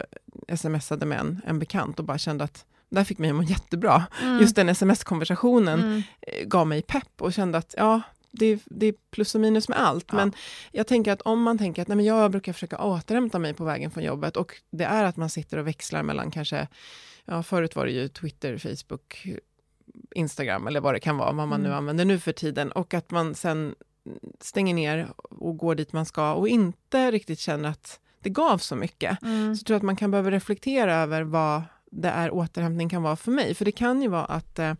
smsade 0.59 1.07
med 1.07 1.21
en, 1.21 1.41
en 1.47 1.59
bekant 1.59 1.99
och 1.99 2.05
bara 2.05 2.19
kände 2.19 2.45
att 2.45 2.65
där 2.91 3.05
fick 3.05 3.19
mig 3.19 3.31
att 3.31 3.37
må 3.37 3.43
jättebra. 3.43 4.07
Mm. 4.23 4.41
Just 4.41 4.57
den 4.57 4.69
sms-konversationen 4.69 5.81
mm. 5.81 6.03
Eh, 6.21 6.47
gav 6.47 6.67
mig 6.67 6.83
pepp 6.83 7.23
och 7.23 7.33
kände 7.33 7.59
att 7.59 7.75
ja, 7.77 8.01
det, 8.31 8.63
det, 8.65 8.87
är 8.87 8.95
plus 9.11 9.35
och 9.35 9.41
minus 9.41 9.69
med 9.69 9.81
allt. 9.81 10.07
Ja. 10.09 10.17
Men 10.17 10.33
jag 10.73 10.87
tänker 10.87 11.13
att 11.13 11.23
om 11.23 11.43
man 11.43 11.59
tänker 11.59 11.83
att 11.83 11.89
nej, 11.89 11.97
men 11.97 12.07
jag 12.07 12.31
brukar 12.31 12.53
försöka 12.53 12.79
återhämta 12.79 13.39
mig 13.39 13.55
på 13.55 13.65
vägen 13.65 13.91
från 13.91 14.05
jobbet 14.05 14.37
och 14.37 14.55
det 14.71 14.85
är 14.85 15.05
att 15.05 15.17
man 15.17 15.31
sitter 15.31 15.59
och 15.59 15.67
växlar 15.67 16.03
mellan 16.03 16.31
kanske, 16.31 16.69
ja 17.25 17.43
förut 17.43 17.77
var 17.77 17.87
det 17.87 17.93
ju 17.93 18.09
Twitter, 18.09 18.59
Facebook, 18.59 19.27
Instagram 20.15 20.67
eller 20.67 20.81
vad 20.81 20.95
det 20.95 21.01
kan 21.01 21.17
vara, 21.17 21.33
vad 21.33 21.49
man 21.49 21.61
mm. 21.61 21.71
nu 21.71 21.77
använder 21.77 22.05
nu 22.05 22.19
för 22.19 22.33
tiden 22.33 22.73
och 22.73 22.95
att 22.95 23.11
man 23.11 23.35
sen 23.35 23.75
stänger 24.41 24.75
ner 24.75 25.09
och 25.17 25.57
går 25.57 25.75
dit 25.75 25.93
man 25.93 26.07
ska 26.07 26.33
och 26.33 26.49
inte 26.49 27.11
riktigt 27.11 27.39
känner 27.39 27.69
att 27.69 28.01
det 28.21 28.31
gav 28.31 28.59
så 28.59 28.77
mycket. 28.77 29.23
Mm. 29.23 29.57
Så 29.57 29.61
jag 29.61 29.67
tror 29.67 29.77
att 29.77 29.83
man 29.83 29.97
kan 29.97 30.11
behöva 30.11 30.31
reflektera 30.31 30.95
över 30.95 31.23
vad 31.23 31.63
det 31.91 32.09
är 32.09 32.35
återhämtning 32.35 32.89
kan 32.89 33.03
vara 33.03 33.17
för 33.17 33.31
mig. 33.31 33.55
För 33.55 33.65
det 33.65 33.73
kan 33.73 34.03
ju 34.03 34.09
vara 34.09 34.25
att 34.25 34.59
eh, 34.59 34.75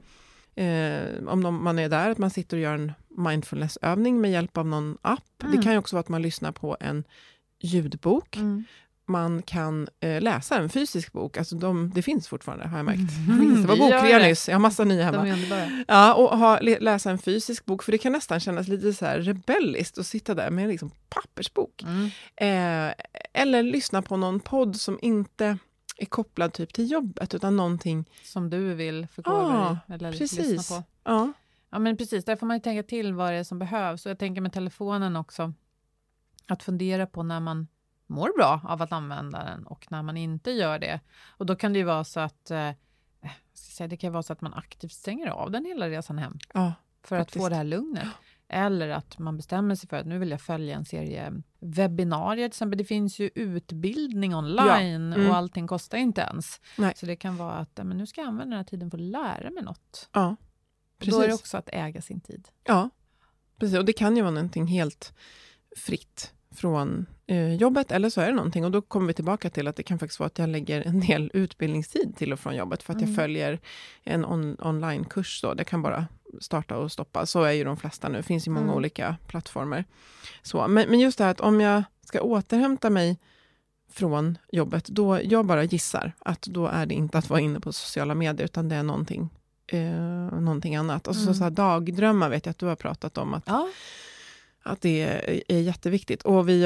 eh, 0.55 1.29
om 1.29 1.43
de, 1.43 1.65
man 1.65 1.79
är 1.79 1.89
där, 1.89 2.11
att 2.11 2.19
man 2.19 2.31
sitter 2.31 2.57
och 2.57 2.63
gör 2.63 2.75
en 2.75 2.93
mindfulnessövning 3.09 4.21
med 4.21 4.31
hjälp 4.31 4.57
av 4.57 4.67
någon 4.67 4.99
app. 5.03 5.43
Mm. 5.43 5.57
Det 5.57 5.63
kan 5.63 5.73
ju 5.73 5.79
också 5.79 5.97
vara 5.97 6.01
att 6.01 6.09
man 6.09 6.23
lyssnar 6.23 6.53
på 6.53 6.77
en 6.81 7.05
ljudbok. 7.61 8.37
Mm. 8.37 8.65
Man 9.09 9.43
kan 9.43 9.89
eh, 10.01 10.21
läsa 10.21 10.57
en 10.57 10.69
fysisk 10.69 11.13
bok. 11.13 11.37
Alltså 11.37 11.57
de, 11.57 11.91
det 11.95 12.03
finns 12.03 12.29
fortfarande, 12.29 12.69
har 12.69 12.77
jag 12.77 12.85
märkt. 12.85 13.13
Mm. 13.29 13.63
Det 13.63 13.69
var 13.69 13.77
bokrea 13.91 14.19
nyss, 14.19 14.49
jag 14.49 14.55
har 14.55 14.61
massa 14.61 14.85
nya 14.85 15.05
hemma. 15.05 15.39
Ja, 15.89 16.15
och 16.15 16.39
ha, 16.39 16.59
läsa 16.61 17.11
en 17.11 17.19
fysisk 17.19 17.65
bok, 17.65 17.83
för 17.83 17.93
det 17.93 17.99
kan 17.99 18.13
nästan 18.13 18.41
kännas 18.41 18.69
lite 18.69 18.93
så 18.93 19.07
här 19.07 19.19
rebelliskt 19.21 19.99
att 19.99 20.07
sitta 20.07 20.35
där 20.35 20.51
med 20.51 20.65
en 20.65 20.71
liksom 20.71 20.91
pappersbok. 21.09 21.83
Mm. 21.83 22.11
Eh, 22.37 22.95
eller 23.33 23.63
lyssna 23.63 24.03
på 24.03 24.17
någon 24.17 24.41
podd 24.41 24.77
som 24.77 24.99
inte 25.03 25.59
är 25.97 26.07
kopplad 26.07 26.53
typ 26.53 26.75
till 26.75 26.91
jobbet, 26.91 27.35
utan 27.35 27.57
någonting... 27.57 28.05
Som 28.23 28.51
du 28.51 28.75
vill 28.75 29.07
förkovra 29.15 29.55
Ja, 29.55 29.79
dig 29.87 29.95
eller 29.95 30.19
precis. 30.19 30.39
lyssna 30.39 30.77
på. 30.77 30.85
Ja, 31.05 31.33
Ja, 31.71 31.79
men 31.79 31.97
precis. 31.97 32.25
Där 32.25 32.37
får 32.37 32.47
man 32.47 32.57
ju 32.57 32.61
tänka 32.61 32.83
till 32.83 33.15
vad 33.15 33.33
det 33.33 33.37
är 33.37 33.45
som 33.45 33.59
behövs. 33.59 34.07
Och 34.07 34.11
jag 34.11 34.19
tänker 34.19 34.41
med 34.41 34.53
telefonen 34.53 35.17
också, 35.17 35.53
att 36.47 36.63
fundera 36.63 37.07
på 37.07 37.23
när 37.23 37.41
man 37.41 37.69
mår 38.09 38.31
bra 38.39 38.61
av 38.65 38.83
att 38.83 38.93
använda 38.93 39.45
den 39.45 39.67
och 39.67 39.87
när 39.91 40.03
man 40.03 40.17
inte 40.17 40.51
gör 40.51 40.79
det. 40.79 41.01
Och 41.27 41.47
då 41.47 41.57
kan 41.57 41.73
det 41.73 41.79
ju 41.79 41.85
vara 41.85 42.05
så 42.05 42.21
att, 42.21 42.51
eh, 42.51 42.71
säga, 43.55 43.89
det 43.89 43.97
kan 43.97 44.13
vara 44.13 44.23
så 44.23 44.33
att 44.33 44.41
man 44.41 44.55
aktivt 44.55 44.93
stänger 44.93 45.27
av 45.29 45.51
den 45.51 45.65
hela 45.65 45.89
resan 45.89 46.19
hem 46.19 46.39
ja, 46.55 46.73
för 47.03 47.17
att 47.17 47.21
Faktiskt. 47.27 47.43
få 47.45 47.49
det 47.49 47.57
här 47.57 47.65
lugnet. 47.65 48.09
Eller 48.51 48.89
att 48.89 49.19
man 49.19 49.37
bestämmer 49.37 49.75
sig 49.75 49.89
för 49.89 49.97
att 49.97 50.07
nu 50.07 50.19
vill 50.19 50.31
jag 50.31 50.41
följa 50.41 50.77
en 50.77 50.85
serie 50.85 51.33
webbinarier 51.59 52.49
till 52.49 52.53
exempel. 52.53 52.79
Det 52.79 52.85
finns 52.85 53.19
ju 53.19 53.31
utbildning 53.35 54.35
online 54.35 55.13
Mm. 55.13 55.31
och 55.31 55.37
allting 55.37 55.67
kostar 55.67 55.99
inte 55.99 56.21
ens. 56.21 56.61
Nej. 56.79 56.93
Så 56.97 57.07
det 57.07 57.17
kan 57.17 57.37
vara 57.37 57.53
att 57.53 57.71
ja, 57.75 57.85
men 57.85 57.97
nu 57.99 58.07
ska 58.07 58.21
jag 58.21 58.29
använda 58.29 58.51
den 58.51 58.57
här 58.59 58.65
tiden 58.65 58.91
för 58.91 58.99
att 58.99 59.03
lära 59.05 59.51
mig 59.51 59.63
något. 59.63 60.09
ja. 60.13 60.37
Då 61.01 61.07
är 61.07 61.11
det 61.21 61.27
Precis. 61.27 61.41
också 61.41 61.57
att 61.57 61.69
äga 61.73 62.03
sin 62.03 62.21
tid. 62.21 62.49
Ja, 62.65 62.91
precis. 63.59 63.79
Och 63.79 63.85
det 63.85 63.93
kan 63.93 64.17
ju 64.17 64.23
vara 64.23 64.35
någonting 64.35 64.67
helt 64.67 65.15
fritt 65.77 66.35
från 66.51 67.07
jobbet, 67.59 67.93
eller 67.93 68.11
så 68.11 68.21
är 68.21 68.27
det 68.27 68.33
någonting. 68.35 68.65
Och 68.65 68.71
då 68.71 68.81
kommer 68.83 69.07
vi 69.07 69.15
tillbaka 69.15 69.51
till 69.51 69.69
att 69.69 69.77
det 69.77 69.83
kan 69.83 69.99
faktiskt 69.99 70.21
vara 70.21 70.27
att 70.27 70.39
jag 70.39 70.49
lägger 70.49 70.81
en 70.87 71.01
del 71.01 71.31
utbildningstid 71.35 72.17
till 72.17 72.33
och 72.33 72.41
från 72.41 72.57
jobbet, 72.57 72.83
för 72.83 72.93
att 72.93 72.97
Mm. 72.99 73.11
jag 73.11 73.17
följer 73.17 73.59
en 74.05 74.25
on, 74.25 74.57
onlinekurs. 74.61 75.45
Det 75.57 75.65
kan 75.65 75.83
bara 75.83 76.07
starta 76.41 76.77
och 76.77 76.93
stoppa. 76.93 77.27
Så 77.27 77.43
är 77.43 77.53
ju 77.53 77.65
de 77.65 77.77
flesta 77.77 78.09
nu. 78.09 78.17
Det 78.17 78.23
finns 78.23 78.47
ju 78.47 78.51
många 78.51 78.65
Mm. 78.65 78.77
olika 78.77 79.17
plattformar. 79.27 79.85
Så, 80.43 80.69
men, 80.69 80.89
men 80.91 81.01
just 81.01 81.19
det 81.19 81.25
här 81.25 81.31
att 81.31 81.41
om 81.41 81.61
jag 81.61 81.83
ska 82.05 82.21
återhämta 82.21 82.91
mig 82.91 83.19
från 83.93 84.39
jobbet, 84.53 84.85
då 84.89 85.21
jag 85.25 85.47
bara 85.47 85.65
gissar 85.65 86.13
att 86.19 86.43
då 86.43 86.67
är 86.67 86.87
det 86.87 86.95
inte 86.95 87.19
att 87.19 87.31
vara 87.31 87.41
inne 87.41 87.61
på 87.61 87.73
sociala 87.73 88.15
medier, 88.15 88.45
utan 88.45 88.69
det 88.69 88.77
är 88.77 88.83
någonting, 88.83 89.31
eh, 89.67 89.81
någonting 90.41 90.77
annat. 90.77 91.09
Och 91.09 91.17
så, 91.17 91.23
Mm. 91.23 91.35
så 91.35 91.45
här, 91.45 91.51
dagdrömmar 91.51 92.29
vet 92.31 92.47
jag 92.47 92.51
att 92.51 92.59
du 92.59 92.67
har 92.67 92.77
pratat 92.77 93.19
om, 93.19 93.35
att, 93.35 93.43
Ja, 93.47 93.69
att 94.69 94.81
det 94.81 95.03
är, 95.49 95.61
jätteviktigt. 95.61 96.23
Och 96.23 96.49
vi, 96.49 96.63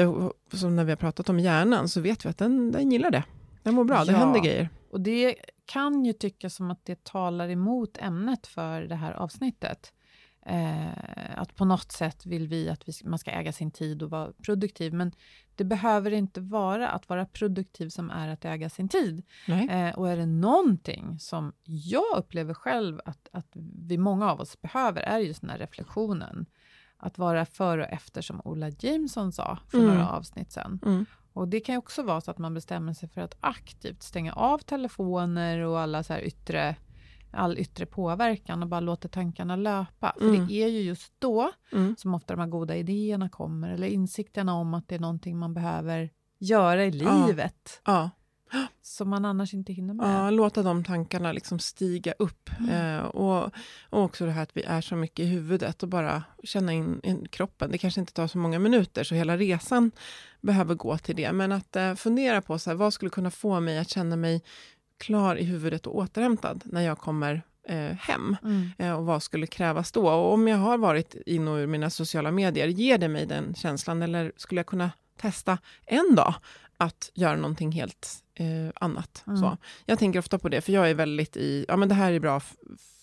som 0.53 0.75
när 0.75 0.83
vi 0.83 0.91
har 0.91 0.97
pratat 0.97 1.29
om 1.29 1.39
hjärnan, 1.39 1.89
så 1.89 2.01
vet 2.01 2.25
vi 2.25 2.29
att 2.29 2.37
den, 2.37 2.71
den 2.71 2.91
gillar 2.91 3.11
det. 3.11 3.23
Den 3.63 3.73
mår 3.75 3.83
bra, 3.83 4.05
det 4.05 4.11
Ja. 4.11 4.17
händer 4.17 4.39
grejer. 4.39 4.69
och 4.91 5.01
det 5.01 5.35
kan 5.65 6.05
ju 6.05 6.13
tyckas 6.13 6.55
som 6.55 6.71
att 6.71 6.85
det 6.85 7.03
talar 7.03 7.49
emot 7.49 7.97
ämnet 7.97 8.47
för 8.47 8.81
det 8.81 8.95
här 8.95 9.11
avsnittet. 9.13 9.93
Eh, 10.45 10.87
att 11.35 11.55
på 11.55 11.65
något 11.65 11.91
sätt 11.91 12.25
vill 12.25 12.47
vi 12.47 12.69
att 12.69 12.87
vi, 12.89 12.93
man 13.03 13.19
ska 13.19 13.31
äga 13.31 13.51
sin 13.51 13.71
tid 13.71 14.03
och 14.03 14.09
vara 14.09 14.31
produktiv, 14.45 14.93
men 14.93 15.11
det 15.55 15.63
behöver 15.63 16.11
inte 16.11 16.41
vara 16.41 16.89
att 16.89 17.09
vara 17.09 17.25
produktiv 17.25 17.89
som 17.89 18.09
är 18.09 18.29
att 18.29 18.45
äga 18.45 18.69
sin 18.69 18.89
tid. 18.89 19.23
Eh, 19.69 19.89
och 19.95 20.09
är 20.09 20.17
det 20.17 20.25
någonting 20.25 21.19
som 21.19 21.53
jag 21.63 22.17
upplever 22.17 22.53
själv 22.53 23.01
att, 23.05 23.27
att 23.31 23.47
vi 23.87 23.97
många 23.97 24.31
av 24.31 24.39
oss 24.41 24.61
behöver, 24.61 25.01
är 25.01 25.19
just 25.19 25.41
den 25.41 25.49
här 25.49 25.57
reflektionen. 25.57 26.45
Att 27.05 27.17
vara 27.17 27.45
före 27.45 27.83
och 27.85 27.89
efter, 27.93 28.21
som 28.21 28.41
Ola 28.45 28.69
Jameson 28.79 29.31
sa 29.31 29.57
för 29.67 29.77
Mm. 29.77 29.89
några 29.89 30.09
avsnitt 30.09 30.51
sedan. 30.51 30.79
Mm. 30.85 31.05
Och 31.33 31.47
det 31.47 31.59
kan 31.59 31.73
ju 31.75 31.79
också 31.79 32.03
vara 32.03 32.21
så 32.21 32.31
att 32.31 32.37
man 32.37 32.53
bestämmer 32.53 32.93
sig 32.93 33.09
för 33.09 33.21
att 33.21 33.35
aktivt 33.39 34.03
stänga 34.03 34.33
av 34.33 34.57
telefoner 34.59 35.59
och 35.59 35.79
alla 35.79 36.03
så 36.03 36.13
här 36.13 36.21
yttre, 36.21 36.75
all 37.31 37.57
yttre 37.59 37.85
påverkan 37.85 38.63
och 38.63 38.69
bara 38.69 38.79
låter 38.79 39.09
tankarna 39.09 39.55
löpa. 39.55 40.13
För 40.19 40.27
Mm. 40.29 40.47
det 40.47 40.53
är 40.53 40.67
ju 40.67 40.79
just 40.81 41.13
då 41.19 41.51
Mm. 41.71 41.95
som 41.97 42.13
ofta 42.15 42.33
de 42.35 42.39
här 42.39 42.47
goda 42.47 42.75
idéerna 42.75 43.29
kommer, 43.29 43.69
eller 43.69 43.87
insikterna 43.87 44.53
om 44.53 44.73
att 44.73 44.87
det 44.87 44.95
är 44.95 44.99
någonting 44.99 45.37
man 45.37 45.53
behöver 45.53 46.09
göra 46.39 46.85
i 46.85 46.89
Ja. 46.89 47.25
livet, 47.27 47.81
Ja. 47.85 48.09
Som 48.81 49.09
man 49.09 49.25
annars 49.25 49.53
inte 49.53 49.73
hinner 49.73 49.93
med. 49.93 50.05
Ja, 50.05 50.29
låta 50.29 50.63
de 50.63 50.83
tankarna 50.83 51.31
liksom 51.31 51.59
stiga 51.59 52.13
upp. 52.19 52.49
Mm. 52.59 52.99
Eh, 52.99 53.05
och, 53.05 53.51
och 53.89 54.03
också 54.03 54.25
det 54.25 54.31
här 54.31 54.43
att 54.43 54.57
vi 54.57 54.63
är 54.63 54.81
så 54.81 54.95
mycket 54.95 55.19
i 55.19 55.25
huvudet 55.25 55.83
och 55.83 55.89
bara 55.89 56.23
känna 56.43 56.73
in, 56.73 56.99
in 57.03 57.27
kroppen. 57.27 57.71
Det 57.71 57.77
kanske 57.77 57.99
inte 57.99 58.13
tar 58.13 58.27
så 58.27 58.37
många 58.37 58.59
minuter, 58.59 59.03
så 59.03 59.15
hela 59.15 59.37
resan 59.37 59.91
behöver 60.41 60.75
gå 60.75 60.97
till 60.97 61.15
det. 61.15 61.31
Men 61.31 61.51
att 61.51 61.75
eh, 61.75 61.95
fundera 61.95 62.41
på 62.41 62.59
så 62.59 62.69
här, 62.69 62.77
vad 62.77 62.93
skulle 62.93 63.09
kunna 63.09 63.31
få 63.31 63.59
mig 63.59 63.77
att 63.77 63.89
känna 63.89 64.15
mig 64.15 64.43
klar 64.97 65.35
i 65.35 65.43
huvudet 65.43 65.87
och 65.87 65.95
återhämtad 65.95 66.63
när 66.65 66.81
jag 66.81 66.97
kommer 66.97 67.41
eh, 67.67 67.91
hem. 67.95 68.35
Mm. 68.43 68.71
Eh, 68.77 68.93
och 68.93 69.05
vad 69.05 69.23
skulle 69.23 69.47
krävas 69.47 69.91
då? 69.91 70.09
Och 70.09 70.33
om 70.33 70.47
jag 70.47 70.57
har 70.57 70.77
varit 70.77 71.15
in 71.25 71.47
och 71.47 71.55
ur 71.55 71.67
mina 71.67 71.89
sociala 71.89 72.31
medier, 72.31 72.67
ger 72.67 72.97
det 72.97 73.07
mig 73.07 73.25
den 73.25 73.55
känslan? 73.55 74.01
Eller 74.01 74.31
skulle 74.37 74.59
jag 74.59 74.65
kunna 74.65 74.91
testa 75.17 75.57
en 75.85 76.15
dag 76.15 76.35
att 76.77 77.11
göra 77.13 77.35
någonting 77.35 77.71
helt 77.71 78.09
eh, 78.35 78.45
annat? 78.75 79.23
Mm. 79.27 79.39
Så. 79.39 79.57
Jag 79.85 79.99
tänker 79.99 80.19
ofta 80.19 80.39
på 80.39 80.49
det, 80.49 80.61
för 80.61 80.71
jag 80.73 80.89
är 80.89 80.93
väldigt 80.93 81.37
i, 81.37 81.65
ja 81.67 81.77
men 81.77 81.89
det 81.89 81.95
här 81.95 82.11
är 82.11 82.19
bra 82.19 82.39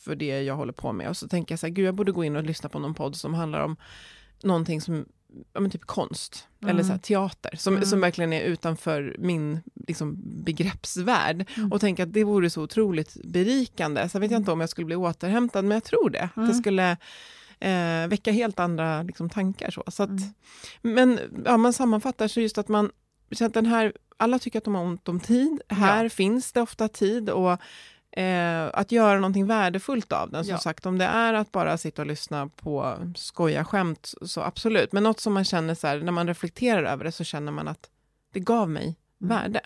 för 0.04 0.14
det 0.16 0.42
jag 0.42 0.56
håller 0.56 0.72
på 0.72 0.92
med. 0.92 1.08
Och 1.08 1.16
så 1.16 1.28
tänker 1.28 1.52
jag 1.52 1.58
så 1.60 1.66
här, 1.66 1.74
gud 1.74 1.86
jag 1.86 1.94
borde 1.94 2.12
gå 2.12 2.24
in 2.24 2.36
och 2.36 2.42
lyssna 2.44 2.68
på 2.68 2.78
någon 2.78 2.94
podd 2.94 3.16
som 3.16 3.34
handlar 3.34 3.60
om 3.60 3.76
någonting 4.42 4.80
som, 4.80 5.04
ja 5.52 5.60
men 5.60 5.70
typ 5.70 5.84
konst, 5.84 6.46
Mm. 6.62 6.70
eller 6.74 6.82
så 6.84 6.90
här, 6.92 6.98
teater, 6.98 7.56
som, 7.56 7.74
Mm. 7.76 7.86
som 7.86 8.00
verkligen 8.00 8.32
är 8.32 8.40
utanför 8.42 9.16
min 9.18 9.60
liksom, 9.86 10.16
begreppsvärld. 10.44 11.48
Mm. 11.56 11.72
Och 11.72 11.80
tänka 11.80 12.02
att 12.02 12.12
det 12.12 12.24
vore 12.24 12.50
så 12.50 12.62
otroligt 12.62 13.16
berikande. 13.24 14.08
Sen 14.08 14.20
vet 14.20 14.30
jag 14.30 14.38
inte 14.40 14.52
om 14.52 14.60
jag 14.60 14.70
skulle 14.70 14.84
bli 14.84 14.96
återhämtad, 14.96 15.64
men 15.64 15.74
jag 15.74 15.84
tror 15.84 16.10
det. 16.10 16.22
Att 16.22 16.34
det 16.34 16.40
Mm. 16.40 16.54
skulle 16.54 16.96
eh, 17.60 18.08
väcka 18.08 18.32
helt 18.32 18.58
andra 18.60 19.02
liksom, 19.02 19.30
tankar. 19.30 19.70
Så. 19.70 19.84
Så 19.86 20.02
att, 20.02 20.08
Mm. 20.10 20.22
Men 20.82 21.18
ja, 21.44 21.56
man 21.56 21.72
sammanfattar 21.72 22.28
så 22.28 22.40
just 22.40 22.58
att 22.58 22.68
man, 22.68 22.90
så 23.36 23.44
att 23.44 23.54
den 23.54 23.66
här, 23.66 23.92
alla 24.16 24.38
tycker 24.38 24.58
att 24.58 24.64
de 24.64 24.74
har 24.74 24.82
ont 24.84 25.08
om 25.08 25.20
tid. 25.20 25.60
Här 25.68 26.08
finns 26.08 26.52
det 26.52 26.60
ofta 26.60 26.88
tid 26.88 27.30
och 27.30 27.52
eh, 28.20 28.70
att 28.74 28.92
göra 28.92 29.14
någonting 29.16 29.46
värdefullt 29.46 30.12
av 30.12 30.30
den. 30.30 30.44
Som 30.44 30.50
Ja. 30.52 30.58
sagt, 30.58 30.86
om 30.86 30.98
det 30.98 31.04
är 31.04 31.34
att 31.34 31.52
bara 31.52 31.78
sitta 31.78 32.02
och 32.02 32.08
lyssna 32.08 32.48
på 32.48 32.96
skoja 33.16 33.64
skämt, 33.64 34.14
så 34.22 34.40
absolut. 34.40 34.92
Men 34.92 35.02
något 35.02 35.20
som 35.20 35.32
man 35.32 35.44
känner 35.44 35.74
så 35.74 35.86
här, 35.86 35.98
när 36.00 36.12
man 36.12 36.26
reflekterar 36.26 36.82
över 36.84 37.04
det 37.04 37.12
så 37.12 37.24
känner 37.24 37.52
man 37.52 37.68
att 37.68 37.90
det 38.32 38.40
gav 38.40 38.70
mig 38.70 38.96
Mm. 39.22 39.36
värde. 39.36 39.60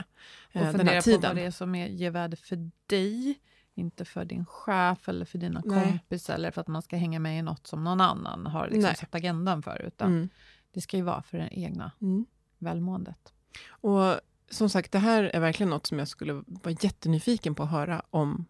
Och 0.54 0.60
eh, 0.60 0.70
fundera 0.72 1.02
på 1.02 1.18
vad 1.26 1.36
det 1.36 1.42
är 1.42 1.50
som 1.50 1.74
är, 1.74 1.86
ger 1.86 2.10
värde 2.10 2.36
för 2.36 2.70
dig, 2.86 3.38
inte 3.74 4.04
för 4.04 4.24
din 4.24 4.46
chef 4.46 5.08
eller 5.08 5.24
för 5.24 5.38
dina 5.38 5.62
Nej. 5.64 5.84
kompisar 5.84 6.34
eller 6.34 6.50
för 6.50 6.60
att 6.60 6.68
man 6.68 6.82
ska 6.82 6.96
hänga 6.96 7.18
med 7.18 7.38
i 7.38 7.42
något 7.42 7.66
som 7.66 7.84
någon 7.84 8.00
annan 8.00 8.46
har 8.46 8.68
liksom 8.68 8.94
satt 8.94 9.14
agendan 9.14 9.62
för, 9.62 9.82
utan 9.86 10.08
Mm. 10.12 10.28
det 10.72 10.80
ska 10.80 10.96
ju 10.96 11.02
vara 11.02 11.22
för 11.22 11.38
det 11.38 11.48
egna 11.52 11.92
Mm. 12.02 12.26
välmåendet. 12.58 13.32
Och 13.68 14.20
som 14.50 14.68
sagt, 14.68 14.92
det 14.92 14.98
här 14.98 15.24
är 15.24 15.40
verkligen 15.40 15.70
något 15.70 15.86
som 15.86 15.98
jag 15.98 16.08
skulle 16.08 16.32
vara 16.32 16.74
jättenyfiken 16.80 17.54
på 17.54 17.62
att 17.62 17.70
höra 17.70 18.02
om 18.10 18.44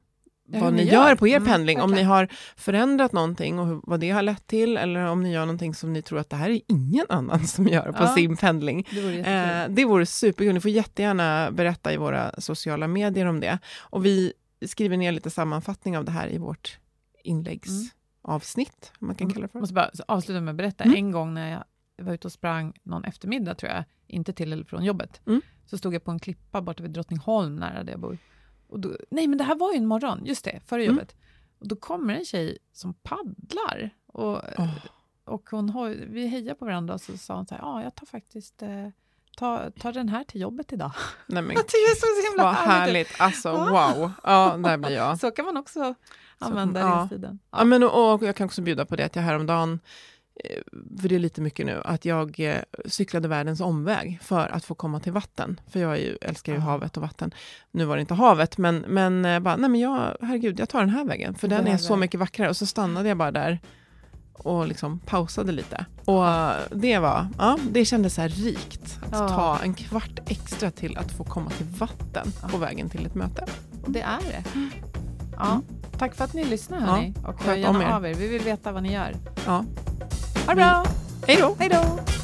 Ja, 0.47 0.61
vad 0.61 0.75
ni 0.75 0.83
gör 0.85 1.09
gör. 1.09 1.15
på 1.17 1.29
er 1.29 1.37
Mm, 1.37 1.49
pendling. 1.49 1.81
Om 1.81 1.91
ni 1.91 1.95
verkligen. 1.95 2.11
har 2.11 2.29
förändrat 2.57 3.13
någonting 3.13 3.59
och 3.59 3.81
vad 3.85 4.01
det 4.01 4.11
har 4.11 4.23
lett 4.23 4.47
till, 4.47 4.77
eller 4.77 5.01
om 5.07 5.23
ni 5.23 5.33
gör 5.33 5.41
någonting 5.41 5.75
som 5.75 5.93
ni 5.93 6.03
tror 6.03 6.19
att 6.19 6.31
det 6.31 6.37
här 6.37 6.51
är 6.51 6.61
ingen 6.69 7.07
annan 7.09 7.47
som 7.47 7.67
gör 7.69 7.93
på 7.93 8.03
Ja. 8.05 8.15
sin 8.15 8.37
pendling. 8.37 8.87
Det 8.91 9.01
vore. 9.01 9.19
Eh, 9.65 9.69
det 9.71 9.85
vore 9.85 10.07
superkul. 10.07 10.55
Ni 10.55 10.61
får 10.61 10.71
jättegärna 10.71 11.51
berätta 11.51 11.93
i 11.93 11.97
våra 11.97 12.41
sociala 12.41 12.87
medier 12.89 13.27
om 13.27 13.41
det. 13.41 13.59
Och 13.81 14.05
vi 14.05 14.33
skriver 14.67 14.97
ner 14.97 15.13
lite 15.13 15.31
sammanfattning 15.31 15.99
av 15.99 16.05
det 16.05 16.13
här 16.13 16.29
i 16.33 16.39
vårt 16.39 16.79
inläggsavsnitt, 17.23 18.93
om 19.01 19.07
man 19.07 19.17
kan 19.17 19.29
kalla 19.33 19.41
det 19.41 19.43
Jag 19.45 19.51
för. 19.53 19.61
måste 19.61 19.75
bara 19.75 19.91
avsluta 20.09 20.41
med 20.41 20.53
att 20.53 20.57
berätta. 20.57 20.85
Mm. 20.85 20.97
En 20.97 21.11
gång 21.11 21.35
när 21.35 21.51
jag 21.53 21.65
var 22.05 22.15
ute 22.15 22.27
och 22.29 22.33
sprang 22.33 22.73
någon 22.83 23.05
eftermiddag, 23.05 23.55
tror 23.55 23.73
jag, 23.73 23.85
inte 24.15 24.33
till 24.33 24.53
eller 24.53 24.65
från 24.65 24.85
jobbet, 24.85 25.21
Mm. 25.27 25.41
så 25.67 25.79
stod 25.79 25.95
jag 25.95 26.05
på 26.05 26.11
en 26.11 26.19
klippa 26.19 26.63
borta 26.63 26.83
vid 26.83 26.93
Drottningholm, 26.93 27.57
nära 27.57 27.85
där 27.85 27.93
jag 27.93 28.01
bor. 28.01 28.19
Och 28.69 28.81
då, 28.81 28.97
nej, 29.11 29.27
men 29.27 29.39
det 29.39 29.45
här 29.45 29.55
var 29.55 29.73
ju 29.73 29.79
en 29.79 29.87
morgon, 29.87 30.25
just 30.25 30.45
det, 30.45 30.61
före 30.67 30.83
Mm. 30.85 30.95
jobbet. 30.97 31.17
Och 31.59 31.69
då 31.69 31.77
kommer 31.77 32.15
en 32.15 32.25
tjej 32.25 32.59
som 32.73 32.95
paddlar. 32.95 33.91
Och, 34.07 34.41
Åh. 34.59 34.75
och 35.25 35.49
hon 35.51 35.71
har, 35.71 35.89
vi 35.89 36.27
hejar 36.27 36.55
på 36.55 36.65
varandra 36.65 36.95
och 36.95 37.01
så 37.01 37.17
sa 37.19 37.37
hon 37.37 37.47
så 37.47 37.55
här, 37.55 37.63
ja, 37.63 37.83
jag 37.83 37.95
tar 37.95 38.07
faktiskt 38.07 38.63
eh, 38.63 38.89
ta, 39.37 39.71
ta 39.81 39.93
den 39.93 40.09
här 40.09 40.25
till 40.25 40.41
jobbet 40.41 40.73
idag. 40.73 40.93
Nej, 41.27 41.43
men, 41.43 41.49
det 41.55 41.61
är 41.61 41.95
så 42.25 42.31
himla 42.31 42.45
vad 42.45 42.55
härligt. 42.55 43.21
Alltså, 43.21 43.51
wow. 43.53 44.13
Ja, 44.25 44.57
där 44.57 44.77
blir 44.79 44.91
jag. 44.91 45.19
Så 45.21 45.31
kan 45.31 45.45
man 45.45 45.57
också 45.57 45.95
använda 46.39 46.81
ja. 46.81 47.03
restiden. 47.05 47.39
Ja. 47.51 47.65
men, 47.65 47.83
och, 47.83 48.15
och 48.15 48.23
jag 48.23 48.37
kan 48.37 48.45
också 48.45 48.63
bjuda 48.63 48.85
på 48.87 48.97
det 48.97 49.05
att 49.05 49.17
jag 49.17 49.23
häromdagen 49.23 49.81
för 51.01 51.09
det 51.09 51.15
är 51.15 51.19
lite 51.19 51.41
mycket 51.41 51.67
nu, 51.67 51.83
att 51.85 52.05
jag 52.05 52.41
eh, 52.41 52.59
cyklade 52.87 53.29
världens 53.29 53.61
omväg 53.61 54.19
för 54.23 54.49
att 54.49 54.65
få 54.65 54.75
komma 54.75 55.01
till 55.01 55.13
vatten. 55.13 55.61
För 55.69 55.81
jag 55.81 56.01
ju, 56.01 56.17
älskar 56.21 56.53
ju 56.53 56.59
havet 56.59 56.97
och 56.97 57.03
vatten. 57.03 57.35
Nu 57.71 57.85
var 57.85 57.97
det 57.97 58.01
inte 58.01 58.15
havet, 58.15 58.59
men, 58.59 58.85
men 58.89 59.25
eh, 59.25 59.41
bara, 59.41 59.57
nej 59.57 59.71
men 59.71 59.81
jag, 59.81 60.17
herregud, 60.21 60.61
jag 60.61 60.69
tar 60.69 60.81
den 60.81 60.89
här 60.89 61.05
vägen. 61.05 61.35
För 61.35 61.49
den 61.49 61.67
är 61.67 61.77
så 61.77 61.97
mycket 61.97 62.21
vackrare. 62.21 62.49
Och 62.49 62.57
så 62.57 62.67
stannade 62.67 63.09
jag 63.09 63.19
bara 63.19 63.31
där 63.31 63.61
och 64.33 64.69
liksom 64.69 64.99
pausade 64.99 65.53
lite. 65.53 65.87
Och 66.05 66.25
det 66.79 66.99
var, 66.99 67.29
ja, 67.39 67.59
det 67.71 67.85
kändes 67.85 68.15
så 68.15 68.21
här 68.21 68.29
rikt. 68.29 68.99
Att 69.03 69.13
ja. 69.13 69.29
ta 69.29 69.59
en 69.63 69.75
kvart 69.75 70.21
extra 70.27 70.71
till 70.71 70.97
att 70.97 71.13
få 71.13 71.25
komma 71.25 71.51
till 71.51 71.67
vatten 71.67 72.27
ja. 72.43 72.49
på 72.49 72.59
vägen 72.59 72.91
till 72.91 73.07
ett 73.07 73.15
möte. 73.15 73.47
Och 73.85 73.91
det 73.91 74.01
är 74.01 74.21
det. 74.21 74.45
Mm. 74.55 74.71
Ja. 75.37 75.53
Mm. 75.53 75.65
Tack 75.99 76.15
för 76.15 76.25
att 76.25 76.33
ni 76.33 76.45
lyssnar 76.45 76.81
hörni. 76.81 77.15
Ja, 77.23 77.29
och 77.29 77.45
hör 77.45 77.55
gärna 77.55 77.97
av 77.97 78.07
er. 78.07 78.15
Vi 78.15 78.29
vill 78.29 78.43
veta 78.43 78.73
vad 78.73 78.83
ni 78.83 78.93
gör. 78.93 79.17
Ja. 79.47 79.65
Ha 80.47 80.55
det 80.55 80.57
bra! 80.57 80.85
Hej 81.27 81.37
då! 81.41 81.57
Hej 81.59 81.69
då! 81.69 82.24